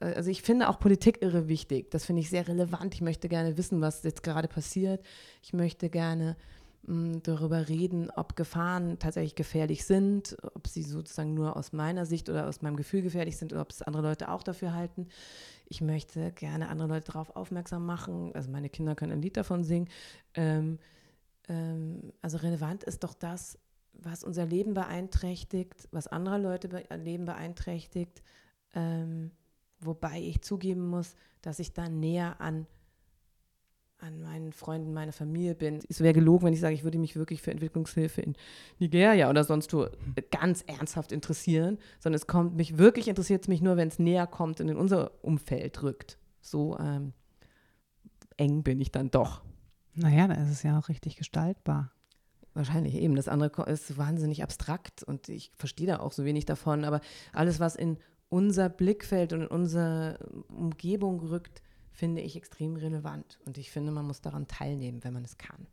äh, 0.00 0.06
also 0.14 0.30
ich 0.30 0.42
finde 0.42 0.68
auch 0.68 0.80
Politik 0.80 1.22
irre 1.22 1.48
wichtig. 1.48 1.90
Das 1.92 2.04
finde 2.04 2.20
ich 2.22 2.30
sehr 2.30 2.48
relevant. 2.48 2.94
Ich 2.94 3.02
möchte 3.02 3.28
gerne 3.28 3.56
wissen, 3.56 3.80
was 3.80 4.02
jetzt 4.02 4.24
gerade 4.24 4.48
passiert. 4.48 5.04
Ich 5.42 5.52
möchte 5.52 5.88
gerne 5.88 6.36
darüber 6.84 7.68
reden, 7.68 8.10
ob 8.10 8.34
Gefahren 8.34 8.98
tatsächlich 8.98 9.36
gefährlich 9.36 9.84
sind, 9.84 10.36
ob 10.54 10.66
sie 10.66 10.82
sozusagen 10.82 11.32
nur 11.32 11.56
aus 11.56 11.72
meiner 11.72 12.06
Sicht 12.06 12.28
oder 12.28 12.48
aus 12.48 12.60
meinem 12.60 12.76
Gefühl 12.76 13.02
gefährlich 13.02 13.36
sind 13.36 13.52
oder 13.52 13.62
ob 13.62 13.70
es 13.70 13.82
andere 13.82 14.02
Leute 14.02 14.28
auch 14.30 14.42
dafür 14.42 14.74
halten. 14.74 15.06
Ich 15.68 15.80
möchte 15.80 16.32
gerne 16.32 16.68
andere 16.68 16.88
Leute 16.88 17.12
darauf 17.12 17.36
aufmerksam 17.36 17.86
machen. 17.86 18.34
Also 18.34 18.50
meine 18.50 18.68
Kinder 18.68 18.96
können 18.96 19.12
ein 19.12 19.22
Lied 19.22 19.36
davon 19.36 19.62
singen. 19.62 19.88
Ähm, 20.34 20.78
ähm, 21.48 22.12
also 22.20 22.38
relevant 22.38 22.82
ist 22.82 23.04
doch 23.04 23.14
das, 23.14 23.58
was 23.92 24.24
unser 24.24 24.44
Leben 24.44 24.74
beeinträchtigt, 24.74 25.88
was 25.92 26.08
andere 26.08 26.38
Leute 26.38 26.68
be 26.68 26.84
Leben 26.96 27.26
beeinträchtigt. 27.26 28.22
Ähm, 28.74 29.30
wobei 29.78 30.20
ich 30.20 30.42
zugeben 30.42 30.88
muss, 30.88 31.14
dass 31.42 31.60
ich 31.60 31.72
da 31.74 31.88
näher 31.88 32.40
an 32.40 32.66
an 34.02 34.20
meinen 34.20 34.52
Freunden, 34.52 34.92
meiner 34.92 35.12
Familie 35.12 35.54
bin. 35.54 35.80
Es 35.88 36.00
wäre 36.00 36.12
gelogen, 36.12 36.46
wenn 36.46 36.52
ich 36.52 36.60
sage, 36.60 36.74
ich 36.74 36.82
würde 36.82 36.98
mich 36.98 37.14
wirklich 37.14 37.40
für 37.40 37.52
Entwicklungshilfe 37.52 38.20
in 38.20 38.34
Nigeria 38.78 39.30
oder 39.30 39.44
sonst 39.44 39.72
wo 39.72 39.86
ganz 40.30 40.62
ernsthaft 40.66 41.12
interessieren, 41.12 41.78
sondern 42.00 42.16
es 42.16 42.26
kommt 42.26 42.56
mich 42.56 42.78
wirklich 42.78 43.08
interessiert 43.08 43.42
es 43.42 43.48
mich 43.48 43.62
nur, 43.62 43.76
wenn 43.76 43.88
es 43.88 43.98
näher 43.98 44.26
kommt 44.26 44.60
und 44.60 44.68
in 44.68 44.76
unser 44.76 45.12
Umfeld 45.24 45.82
rückt. 45.82 46.18
So 46.40 46.76
ähm, 46.78 47.12
eng 48.36 48.64
bin 48.64 48.80
ich 48.80 48.90
dann 48.90 49.10
doch. 49.10 49.42
Naja, 49.94 50.26
da 50.26 50.34
ist 50.34 50.50
es 50.50 50.62
ja 50.64 50.78
auch 50.78 50.88
richtig 50.88 51.16
gestaltbar. 51.16 51.92
Wahrscheinlich 52.54 52.94
eben. 52.96 53.14
Das 53.14 53.28
andere 53.28 53.70
ist 53.70 53.96
wahnsinnig 53.96 54.42
abstrakt 54.42 55.02
und 55.04 55.28
ich 55.28 55.52
verstehe 55.54 55.86
da 55.86 56.00
auch 56.00 56.12
so 56.12 56.24
wenig 56.24 56.44
davon. 56.44 56.84
Aber 56.84 57.00
alles, 57.32 57.60
was 57.60 57.76
in 57.76 57.98
unser 58.28 58.68
Blickfeld 58.68 59.32
und 59.32 59.42
in 59.42 59.46
unsere 59.46 60.18
Umgebung 60.48 61.20
rückt, 61.20 61.62
finde 61.92 62.22
ich 62.22 62.36
extrem 62.36 62.76
relevant. 62.76 63.38
Und 63.44 63.58
ich 63.58 63.70
finde, 63.70 63.92
man 63.92 64.06
muss 64.06 64.20
daran 64.20 64.48
teilnehmen, 64.48 65.04
wenn 65.04 65.12
man 65.12 65.24
es 65.24 65.38
kann. 65.38 65.66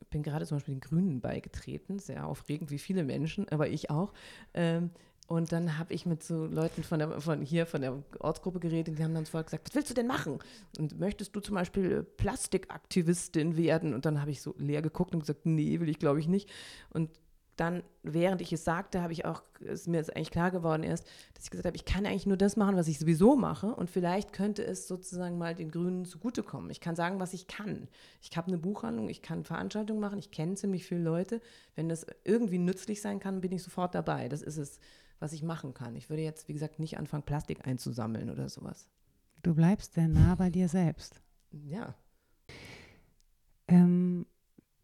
Ich 0.00 0.08
bin 0.08 0.22
gerade 0.22 0.46
zum 0.46 0.56
Beispiel 0.56 0.74
den 0.74 0.80
Grünen 0.80 1.20
beigetreten, 1.20 1.98
sehr 1.98 2.26
aufregend, 2.26 2.70
wie 2.70 2.78
viele 2.78 3.04
Menschen, 3.04 3.48
aber 3.48 3.68
ich 3.68 3.90
auch. 3.90 4.12
Ähm, 4.54 4.90
und 5.28 5.50
dann 5.50 5.76
habe 5.76 5.92
ich 5.92 6.06
mit 6.06 6.22
so 6.22 6.46
Leuten 6.46 6.84
von, 6.84 7.00
der, 7.00 7.20
von 7.20 7.42
hier, 7.42 7.66
von 7.66 7.80
der 7.80 8.00
Ortsgruppe 8.20 8.60
geredet, 8.60 8.90
und 8.90 8.98
die 8.98 9.04
haben 9.04 9.14
dann 9.14 9.26
vorher 9.26 9.44
gesagt, 9.44 9.68
was 9.68 9.74
willst 9.74 9.90
du 9.90 9.94
denn 9.94 10.06
machen? 10.06 10.38
Und 10.78 10.98
möchtest 11.00 11.34
du 11.34 11.40
zum 11.40 11.56
Beispiel 11.56 12.04
Plastikaktivistin 12.04 13.56
werden? 13.56 13.92
Und 13.92 14.06
dann 14.06 14.20
habe 14.20 14.30
ich 14.30 14.40
so 14.40 14.54
leer 14.58 14.82
geguckt 14.82 15.14
und 15.14 15.20
gesagt, 15.20 15.44
nee, 15.44 15.80
will 15.80 15.88
ich 15.88 15.98
glaube 15.98 16.20
ich 16.20 16.28
nicht. 16.28 16.48
Und 16.90 17.10
dann, 17.56 17.82
während 18.02 18.42
ich 18.42 18.52
es 18.52 18.64
sagte, 18.64 19.00
habe 19.00 19.12
ich 19.12 19.24
auch, 19.24 19.42
ist 19.60 19.88
mir 19.88 19.96
jetzt 19.96 20.14
eigentlich 20.14 20.30
klar 20.30 20.50
geworden 20.50 20.82
erst, 20.82 21.06
dass 21.34 21.44
ich 21.44 21.50
gesagt 21.50 21.66
habe, 21.66 21.76
ich 21.76 21.86
kann 21.86 22.04
eigentlich 22.04 22.26
nur 22.26 22.36
das 22.36 22.56
machen, 22.56 22.76
was 22.76 22.86
ich 22.86 22.98
sowieso 22.98 23.34
mache 23.34 23.74
und 23.74 23.90
vielleicht 23.90 24.32
könnte 24.34 24.62
es 24.64 24.86
sozusagen 24.86 25.38
mal 25.38 25.54
den 25.54 25.70
Grünen 25.70 26.04
zugutekommen. 26.04 26.70
Ich 26.70 26.80
kann 26.80 26.96
sagen, 26.96 27.18
was 27.18 27.32
ich 27.32 27.46
kann. 27.46 27.88
Ich 28.20 28.36
habe 28.36 28.48
eine 28.48 28.58
Buchhandlung, 28.58 29.08
ich 29.08 29.22
kann 29.22 29.44
Veranstaltungen 29.44 30.00
machen, 30.00 30.18
ich 30.18 30.30
kenne 30.30 30.54
ziemlich 30.54 30.84
viele 30.84 31.02
Leute. 31.02 31.40
Wenn 31.74 31.88
das 31.88 32.06
irgendwie 32.24 32.58
nützlich 32.58 33.00
sein 33.00 33.20
kann, 33.20 33.40
bin 33.40 33.52
ich 33.52 33.62
sofort 33.62 33.94
dabei. 33.94 34.28
Das 34.28 34.42
ist 34.42 34.58
es, 34.58 34.78
was 35.18 35.32
ich 35.32 35.42
machen 35.42 35.72
kann. 35.72 35.96
Ich 35.96 36.10
würde 36.10 36.22
jetzt, 36.22 36.48
wie 36.48 36.52
gesagt, 36.52 36.78
nicht 36.78 36.98
anfangen, 36.98 37.22
Plastik 37.22 37.66
einzusammeln 37.66 38.28
oder 38.28 38.50
sowas. 38.50 38.90
Du 39.42 39.54
bleibst 39.54 39.94
sehr 39.94 40.08
nah 40.08 40.34
bei 40.34 40.50
dir 40.50 40.68
selbst. 40.68 41.22
Ja. 41.52 41.94
Ähm, 43.68 44.26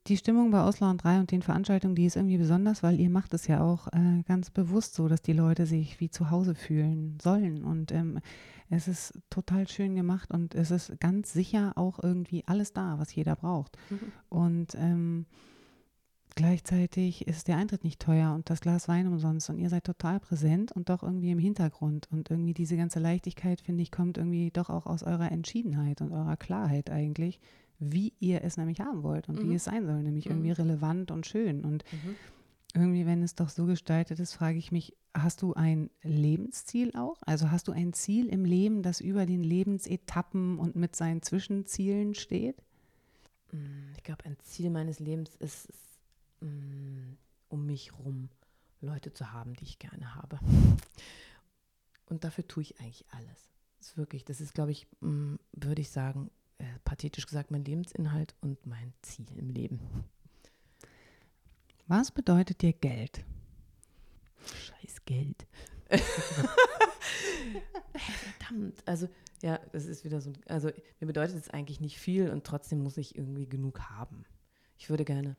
die 0.09 0.17
Stimmung 0.17 0.51
bei 0.51 0.61
Ausland 0.61 1.05
3 1.05 1.21
und 1.21 1.31
den 1.31 1.43
Veranstaltungen, 1.43 1.95
die 1.95 2.07
ist 2.07 2.17
irgendwie 2.17 2.39
besonders, 2.39 2.83
weil 2.83 2.99
ihr 2.99 3.11
macht 3.11 3.35
es 3.35 3.47
ja 3.47 3.61
auch 3.61 3.87
äh, 3.89 4.23
ganz 4.27 4.51
bewusst 4.51 4.95
so, 4.95 5.07
dass 5.07 5.23
die 5.23 5.33
Leute 5.33 5.65
sich 5.65 6.01
wie 6.01 6.11
zu 6.11 6.31
Hause 6.31 6.55
fühlen 6.55 7.19
sollen. 7.23 7.63
Und 7.63 7.93
ähm, 7.93 8.19
es 8.69 8.89
ist 8.89 9.19
total 9.31 9.69
schön 9.69 9.95
gemacht 9.95 10.31
und 10.33 10.55
es 10.55 10.71
ist 10.73 10.99
ganz 10.99 11.33
sicher 11.33 11.73
auch 11.77 12.03
irgendwie 12.03 12.43
alles 12.47 12.73
da, 12.73 12.99
was 12.99 13.15
jeder 13.15 13.37
braucht. 13.37 13.79
Mhm. 13.91 14.13
Und 14.29 14.75
ähm, 14.75 15.27
gleichzeitig 16.35 17.29
ist 17.29 17.47
der 17.47 17.59
Eintritt 17.59 17.85
nicht 17.85 18.01
teuer 18.01 18.35
und 18.35 18.51
das 18.51 18.61
Glas 18.61 18.89
Wein 18.89 19.07
umsonst 19.07 19.51
und 19.51 19.59
ihr 19.59 19.69
seid 19.69 19.85
total 19.85 20.19
präsent 20.19 20.73
und 20.73 20.89
doch 20.89 21.05
irgendwie 21.05 21.31
im 21.31 21.39
Hintergrund. 21.39 22.09
Und 22.11 22.29
irgendwie 22.29 22.55
diese 22.55 22.77
ganze 22.77 22.99
Leichtigkeit, 22.99 23.61
finde 23.61 23.83
ich, 23.83 23.93
kommt 23.93 24.19
irgendwie 24.19 24.51
doch 24.51 24.69
auch 24.69 24.87
aus 24.87 25.05
eurer 25.05 25.31
Entschiedenheit 25.31 26.01
und 26.01 26.11
eurer 26.11 26.37
Klarheit 26.37 26.91
eigentlich 26.91 27.39
wie 27.91 28.13
ihr 28.21 28.43
es 28.45 28.57
nämlich 28.57 28.81
haben 28.81 29.03
wollt 29.03 29.29
und 29.29 29.43
mhm. 29.43 29.51
wie 29.51 29.55
es 29.55 29.65
sein 29.65 29.87
soll, 29.87 30.03
nämlich 30.03 30.27
mhm. 30.27 30.33
irgendwie 30.33 30.53
relevant 30.53 31.11
und 31.11 31.27
schön. 31.27 31.65
Und 31.65 31.85
mhm. 31.93 32.17
irgendwie, 32.75 33.07
wenn 33.07 33.23
es 33.23 33.35
doch 33.35 33.49
so 33.49 33.67
gestaltet 33.67 34.21
ist, 34.21 34.35
frage 34.35 34.59
ich 34.59 34.71
mich, 34.71 34.95
hast 35.15 35.43
du 35.43 35.55
ein 35.55 35.91
Lebensziel 36.03 36.97
auch? 36.97 37.21
Also 37.27 37.51
hast 37.51 37.69
du 37.69 37.73
ein 37.73 37.93
Ziel 37.93 38.29
im 38.29 38.45
Leben, 38.45 38.83
das 38.83 39.01
über 39.01 39.27
den 39.27 39.43
Lebensetappen 39.43 40.59
und 40.59 40.77
mit 40.77 40.95
seinen 40.95 41.23
Zwischenzielen 41.23 42.15
steht? 42.15 42.63
Mm, 43.51 43.93
ich 43.97 44.03
glaube, 44.05 44.25
ein 44.27 44.37
Ziel 44.43 44.71
meines 44.71 45.01
Lebens 45.01 45.35
ist, 45.37 45.69
mm, 46.41 47.15
um 47.49 47.67
mich 47.67 47.93
rum 47.99 48.29
Leute 48.81 49.13
zu 49.13 49.33
haben, 49.33 49.55
die 49.55 49.65
ich 49.65 49.79
gerne 49.79 50.15
habe. 50.15 50.39
Und 52.07 52.25
dafür 52.25 52.47
tue 52.47 52.63
ich 52.63 52.81
eigentlich 52.81 53.07
alles. 53.11 53.51
Das 53.79 53.89
ist 53.89 53.97
wirklich, 53.97 54.25
das 54.25 54.41
ist, 54.41 54.55
glaube 54.55 54.71
ich, 54.71 54.87
mm, 55.01 55.37
würde 55.53 55.81
ich 55.81 55.91
sagen, 55.91 56.31
äh, 56.63 56.79
pathetisch 56.85 57.27
gesagt, 57.27 57.51
mein 57.51 57.65
Lebensinhalt 57.65 58.37
und 58.41 58.65
mein 58.67 58.93
Ziel 59.03 59.27
im 59.37 59.51
Leben. 59.51 59.81
Was 61.89 62.13
bedeutet 62.13 62.63
dir 62.63 62.73
Geld? 62.73 63.25
Scheiß 64.47 65.05
Geld. 65.05 65.45
Verdammt. 68.39 68.81
Also, 68.87 69.09
ja, 69.43 69.59
das 69.73 69.87
ist 69.87 70.05
wieder 70.05 70.21
so. 70.21 70.33
Also, 70.47 70.71
mir 71.01 71.07
bedeutet 71.09 71.37
es 71.37 71.51
eigentlich 71.51 71.81
nicht 71.81 71.99
viel 71.99 72.31
und 72.31 72.45
trotzdem 72.45 72.81
muss 72.81 72.97
ich 72.97 73.17
irgendwie 73.17 73.49
genug 73.49 73.81
haben. 73.81 74.25
Ich 74.79 74.89
würde 74.89 75.05
gerne, 75.05 75.37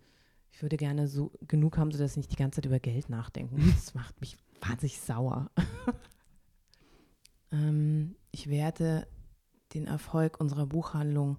ich 0.51 0.62
würde 0.62 0.75
gerne 0.75 1.07
so 1.07 1.31
genug 1.47 1.77
haben, 1.77 1.91
sodass 1.91 2.12
ich 2.12 2.17
nicht 2.17 2.31
die 2.33 2.36
ganze 2.38 2.57
Zeit 2.57 2.65
über 2.65 2.79
Geld 2.79 3.09
nachdenken. 3.09 3.73
Das 3.73 3.93
macht 3.93 4.19
mich 4.19 4.36
wahnsinnig 4.59 4.99
sauer. 4.99 5.49
ähm, 7.53 8.17
ich 8.31 8.49
werde 8.49 9.07
den 9.73 9.88
Erfolg 9.88 10.39
unserer 10.39 10.65
Buchhandlung 10.65 11.38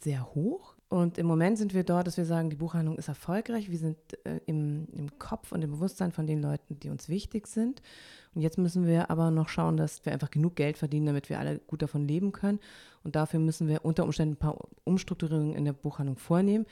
sehr 0.00 0.34
hoch. 0.34 0.74
Und 0.88 1.16
im 1.16 1.26
Moment 1.26 1.56
sind 1.56 1.72
wir 1.72 1.84
dort, 1.84 2.06
dass 2.06 2.18
wir 2.18 2.26
sagen, 2.26 2.50
die 2.50 2.56
Buchhandlung 2.56 2.98
ist 2.98 3.08
erfolgreich. 3.08 3.70
Wir 3.70 3.78
sind 3.78 3.96
äh, 4.24 4.40
im, 4.44 4.88
im 4.92 5.18
Kopf 5.18 5.52
und 5.52 5.62
im 5.62 5.70
Bewusstsein 5.70 6.12
von 6.12 6.26
den 6.26 6.42
Leuten, 6.42 6.78
die 6.80 6.90
uns 6.90 7.08
wichtig 7.08 7.46
sind. 7.46 7.80
Und 8.34 8.42
jetzt 8.42 8.58
müssen 8.58 8.86
wir 8.86 9.10
aber 9.10 9.30
noch 9.30 9.48
schauen, 9.48 9.78
dass 9.78 10.04
wir 10.04 10.12
einfach 10.12 10.30
genug 10.30 10.56
Geld 10.56 10.76
verdienen, 10.76 11.06
damit 11.06 11.30
wir 11.30 11.38
alle 11.38 11.60
gut 11.60 11.80
davon 11.80 12.06
leben 12.06 12.32
können. 12.32 12.60
Und 13.04 13.16
dafür 13.16 13.40
müssen 13.40 13.68
wir 13.68 13.86
unter 13.86 14.04
Umständen 14.04 14.34
ein 14.34 14.38
paar 14.38 14.58
Umstrukturierungen 14.84 15.54
in 15.54 15.64
der 15.64 15.72
Buchhandlung 15.72 16.18
vornehmen, 16.18 16.66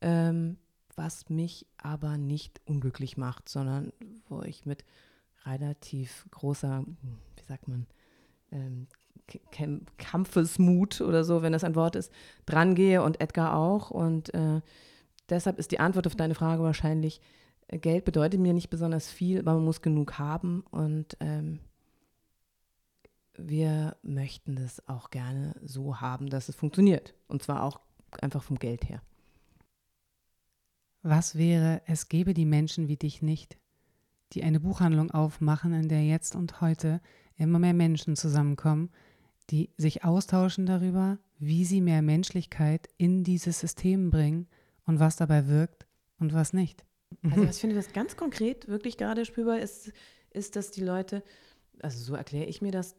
ähm, 0.00 0.58
was 0.94 1.28
mich 1.28 1.66
aber 1.76 2.18
nicht 2.18 2.60
unglücklich 2.66 3.16
macht, 3.16 3.48
sondern 3.48 3.92
wo 4.28 4.42
ich 4.42 4.64
mit 4.64 4.84
relativ 5.44 6.26
großer, 6.30 6.84
wie 7.36 7.44
sagt 7.44 7.66
man, 7.68 7.86
ähm, 8.52 8.86
Kampfesmut 9.98 11.00
oder 11.00 11.24
so, 11.24 11.42
wenn 11.42 11.52
das 11.52 11.64
ein 11.64 11.74
Wort 11.74 11.96
ist, 11.96 12.12
drangehe 12.46 13.02
und 13.02 13.20
Edgar 13.20 13.56
auch. 13.56 13.90
Und 13.90 14.32
äh, 14.34 14.60
deshalb 15.28 15.58
ist 15.58 15.72
die 15.72 15.80
Antwort 15.80 16.06
auf 16.06 16.16
deine 16.16 16.34
Frage 16.34 16.62
wahrscheinlich, 16.62 17.20
äh, 17.68 17.78
Geld 17.78 18.04
bedeutet 18.04 18.40
mir 18.40 18.54
nicht 18.54 18.70
besonders 18.70 19.10
viel, 19.10 19.40
aber 19.40 19.54
man 19.54 19.64
muss 19.64 19.82
genug 19.82 20.18
haben. 20.18 20.64
Und 20.70 21.16
ähm, 21.20 21.60
wir 23.36 23.96
möchten 24.02 24.56
das 24.56 24.86
auch 24.88 25.10
gerne 25.10 25.54
so 25.62 26.00
haben, 26.00 26.30
dass 26.30 26.48
es 26.48 26.54
funktioniert. 26.54 27.14
Und 27.28 27.42
zwar 27.42 27.62
auch 27.62 27.80
einfach 28.20 28.42
vom 28.42 28.58
Geld 28.58 28.88
her. 28.88 29.02
Was 31.02 31.36
wäre, 31.36 31.82
es 31.86 32.08
gäbe 32.08 32.34
die 32.34 32.46
Menschen 32.46 32.88
wie 32.88 32.96
dich 32.96 33.22
nicht, 33.22 33.58
die 34.32 34.42
eine 34.42 34.58
Buchhandlung 34.58 35.10
aufmachen, 35.12 35.72
in 35.72 35.88
der 35.88 36.04
jetzt 36.04 36.34
und 36.34 36.60
heute 36.60 37.00
immer 37.36 37.58
mehr 37.58 37.74
Menschen 37.74 38.16
zusammenkommen, 38.16 38.90
die 39.50 39.70
sich 39.76 40.04
austauschen 40.04 40.66
darüber, 40.66 41.18
wie 41.38 41.64
sie 41.64 41.80
mehr 41.80 42.02
Menschlichkeit 42.02 42.88
in 42.96 43.24
dieses 43.24 43.60
System 43.60 44.10
bringen 44.10 44.48
und 44.84 45.00
was 45.00 45.16
dabei 45.16 45.48
wirkt 45.48 45.86
und 46.18 46.32
was 46.32 46.52
nicht. 46.52 46.84
Also 47.22 47.44
ich 47.44 47.56
finde 47.56 47.76
das 47.76 47.92
ganz 47.92 48.16
konkret 48.16 48.68
wirklich 48.68 48.96
gerade 48.96 49.24
spürbar 49.24 49.58
ist, 49.60 49.92
ist, 50.30 50.56
dass 50.56 50.70
die 50.70 50.82
Leute, 50.82 51.22
also 51.80 51.98
so 52.02 52.14
erkläre 52.14 52.46
ich 52.46 52.62
mir 52.62 52.72
das, 52.72 52.96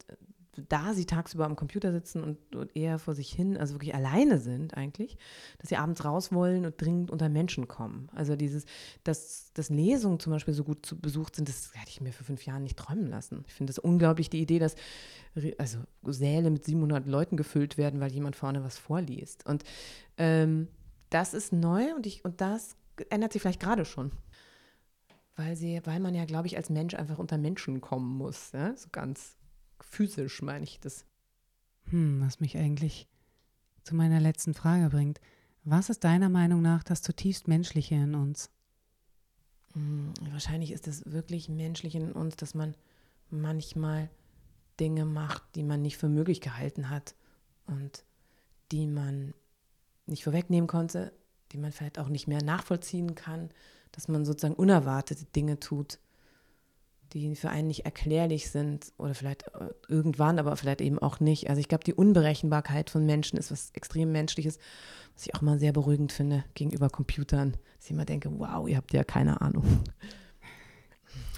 da 0.61 0.93
sie 0.93 1.05
tagsüber 1.05 1.45
am 1.45 1.55
Computer 1.55 1.91
sitzen 1.91 2.23
und, 2.23 2.55
und, 2.55 2.75
eher 2.75 2.99
vor 2.99 3.15
sich 3.15 3.31
hin, 3.31 3.57
also 3.57 3.75
wirklich 3.75 3.95
alleine 3.95 4.39
sind 4.39 4.75
eigentlich, 4.75 5.17
dass 5.59 5.69
sie 5.69 5.77
abends 5.77 6.03
raus 6.03 6.31
wollen 6.31 6.65
und 6.65 6.81
dringend 6.81 7.11
unter 7.11 7.29
Menschen 7.29 7.67
kommen. 7.67 8.09
Also 8.13 8.35
dieses, 8.35 8.65
dass, 9.03 9.51
dass 9.53 9.69
Lesungen 9.69 10.19
zum 10.19 10.33
Beispiel 10.33 10.53
so 10.53 10.63
gut 10.63 10.85
zu, 10.85 10.99
besucht 10.99 11.35
sind, 11.35 11.47
das 11.49 11.71
hätte 11.73 11.89
ich 11.89 12.01
mir 12.01 12.13
vor 12.13 12.25
fünf 12.25 12.45
Jahren 12.45 12.63
nicht 12.63 12.77
träumen 12.77 13.07
lassen. 13.07 13.43
Ich 13.47 13.53
finde 13.53 13.71
es 13.71 13.79
unglaublich, 13.79 14.29
die 14.29 14.41
Idee, 14.41 14.59
dass 14.59 14.75
also 15.57 15.79
Säle 16.03 16.49
mit 16.49 16.65
700 16.65 17.05
Leuten 17.05 17.37
gefüllt 17.37 17.77
werden, 17.77 17.99
weil 17.99 18.11
jemand 18.11 18.35
vorne 18.35 18.63
was 18.63 18.77
vorliest. 18.77 19.45
Und 19.45 19.63
ähm, 20.17 20.67
das 21.09 21.33
ist 21.33 21.53
neu 21.53 21.93
und, 21.95 22.05
ich, 22.05 22.25
und 22.25 22.41
das 22.41 22.75
ändert 23.09 23.33
sich 23.33 23.41
vielleicht 23.41 23.61
gerade 23.61 23.85
schon. 23.85 24.11
Weil, 25.35 25.55
sie, 25.55 25.79
weil 25.85 25.99
man 25.99 26.15
ja, 26.15 26.25
glaube 26.25 26.47
ich, 26.47 26.57
als 26.57 26.69
Mensch 26.69 26.95
einfach 26.95 27.19
unter 27.19 27.37
Menschen 27.37 27.79
kommen 27.79 28.17
muss. 28.17 28.51
Ja? 28.53 28.75
So 28.75 28.89
ganz 28.91 29.36
physisch 29.83 30.41
meine 30.41 30.63
ich 30.63 30.79
das. 30.79 31.05
Hm, 31.89 32.21
was 32.21 32.39
mich 32.39 32.57
eigentlich 32.57 33.07
zu 33.83 33.95
meiner 33.95 34.19
letzten 34.19 34.53
Frage 34.53 34.89
bringt. 34.89 35.19
Was 35.63 35.89
ist 35.89 36.03
deiner 36.03 36.29
Meinung 36.29 36.61
nach 36.61 36.83
das 36.83 37.01
zutiefst 37.01 37.47
Menschliche 37.47 37.95
in 37.95 38.15
uns? 38.15 38.49
Hm, 39.73 40.13
wahrscheinlich 40.31 40.71
ist 40.71 40.87
es 40.87 41.11
wirklich 41.11 41.49
menschlich 41.49 41.95
in 41.95 42.11
uns, 42.11 42.35
dass 42.35 42.53
man 42.53 42.75
manchmal 43.29 44.09
Dinge 44.79 45.05
macht, 45.05 45.43
die 45.55 45.63
man 45.63 45.81
nicht 45.81 45.97
für 45.97 46.09
möglich 46.09 46.41
gehalten 46.41 46.89
hat 46.89 47.15
und 47.65 48.03
die 48.71 48.87
man 48.87 49.33
nicht 50.05 50.23
vorwegnehmen 50.23 50.67
konnte, 50.67 51.13
die 51.51 51.57
man 51.57 51.71
vielleicht 51.71 51.99
auch 51.99 52.09
nicht 52.09 52.27
mehr 52.27 52.43
nachvollziehen 52.43 53.15
kann, 53.15 53.49
dass 53.91 54.07
man 54.07 54.25
sozusagen 54.25 54.55
unerwartete 54.55 55.25
Dinge 55.25 55.59
tut, 55.59 55.99
die 57.13 57.35
für 57.35 57.49
einen 57.49 57.67
nicht 57.67 57.85
erklärlich 57.85 58.49
sind 58.49 58.91
oder 58.97 59.13
vielleicht 59.13 59.47
äh, 59.47 59.69
irgendwann, 59.87 60.39
aber 60.39 60.55
vielleicht 60.55 60.81
eben 60.81 60.99
auch 60.99 61.19
nicht. 61.19 61.49
Also 61.49 61.59
ich 61.59 61.67
glaube, 61.67 61.83
die 61.83 61.93
Unberechenbarkeit 61.93 62.89
von 62.89 63.05
Menschen 63.05 63.37
ist 63.37 63.51
was 63.51 63.71
extrem 63.71 64.11
Menschliches, 64.11 64.59
was 65.13 65.25
ich 65.25 65.35
auch 65.35 65.41
mal 65.41 65.59
sehr 65.59 65.73
beruhigend 65.73 66.11
finde 66.11 66.43
gegenüber 66.53 66.89
Computern. 66.89 67.53
Dass 67.77 67.85
ich 67.85 67.91
immer 67.91 68.05
denke, 68.05 68.29
wow, 68.37 68.67
ihr 68.67 68.77
habt 68.77 68.93
ja 68.93 69.03
keine 69.03 69.41
Ahnung. 69.41 69.63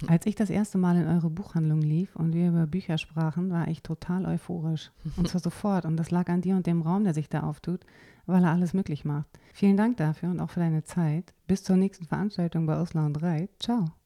Als 0.06 0.26
ich 0.26 0.34
das 0.34 0.50
erste 0.50 0.78
Mal 0.78 0.96
in 0.96 1.06
eure 1.06 1.30
Buchhandlung 1.30 1.80
lief 1.80 2.16
und 2.16 2.32
wir 2.32 2.48
über 2.48 2.66
Bücher 2.66 2.98
sprachen, 2.98 3.50
war 3.50 3.68
ich 3.68 3.82
total 3.82 4.26
euphorisch. 4.26 4.90
Und 5.16 5.28
zwar 5.28 5.40
sofort. 5.42 5.84
Und 5.84 5.96
das 5.96 6.10
lag 6.10 6.28
an 6.28 6.40
dir 6.40 6.56
und 6.56 6.66
dem 6.66 6.82
Raum, 6.82 7.04
der 7.04 7.14
sich 7.14 7.28
da 7.28 7.42
auftut, 7.42 7.80
weil 8.26 8.44
er 8.44 8.50
alles 8.50 8.72
möglich 8.72 9.04
macht. 9.04 9.28
Vielen 9.52 9.76
Dank 9.76 9.98
dafür 9.98 10.30
und 10.30 10.40
auch 10.40 10.50
für 10.50 10.60
deine 10.60 10.84
Zeit. 10.84 11.34
Bis 11.46 11.62
zur 11.62 11.76
nächsten 11.76 12.06
Veranstaltung 12.06 12.66
bei 12.66 12.80
Osler 12.80 13.04
und 13.04 13.22
Reit. 13.22 13.50
Ciao. 13.58 13.99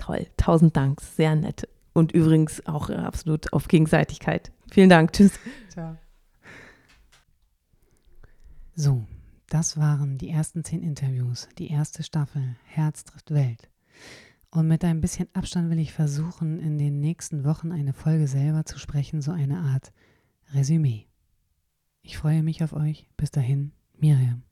Toll, 0.00 0.26
tausend 0.38 0.78
Dank, 0.78 1.02
sehr 1.02 1.36
nett. 1.36 1.68
Und 1.92 2.12
übrigens 2.12 2.66
auch 2.66 2.88
äh, 2.88 2.94
absolut 2.94 3.52
auf 3.52 3.68
Gegenseitigkeit. 3.68 4.50
Vielen 4.70 4.88
Dank, 4.88 5.12
tschüss. 5.12 5.38
Ciao. 5.68 5.98
So, 8.74 9.04
das 9.50 9.76
waren 9.76 10.16
die 10.16 10.30
ersten 10.30 10.64
zehn 10.64 10.82
Interviews, 10.82 11.50
die 11.58 11.70
erste 11.70 12.02
Staffel 12.02 12.56
Herz 12.64 13.04
trifft 13.04 13.30
Welt. 13.30 13.68
Und 14.50 14.68
mit 14.68 14.86
ein 14.86 15.02
bisschen 15.02 15.28
Abstand 15.34 15.68
will 15.68 15.78
ich 15.78 15.92
versuchen, 15.92 16.58
in 16.60 16.78
den 16.78 17.00
nächsten 17.00 17.44
Wochen 17.44 17.70
eine 17.70 17.92
Folge 17.92 18.26
selber 18.26 18.64
zu 18.64 18.78
sprechen, 18.78 19.20
so 19.20 19.32
eine 19.32 19.58
Art 19.58 19.92
Resümee. 20.54 21.08
Ich 22.00 22.16
freue 22.16 22.42
mich 22.42 22.64
auf 22.64 22.72
euch. 22.72 23.06
Bis 23.18 23.30
dahin, 23.30 23.72
Miriam. 23.98 24.44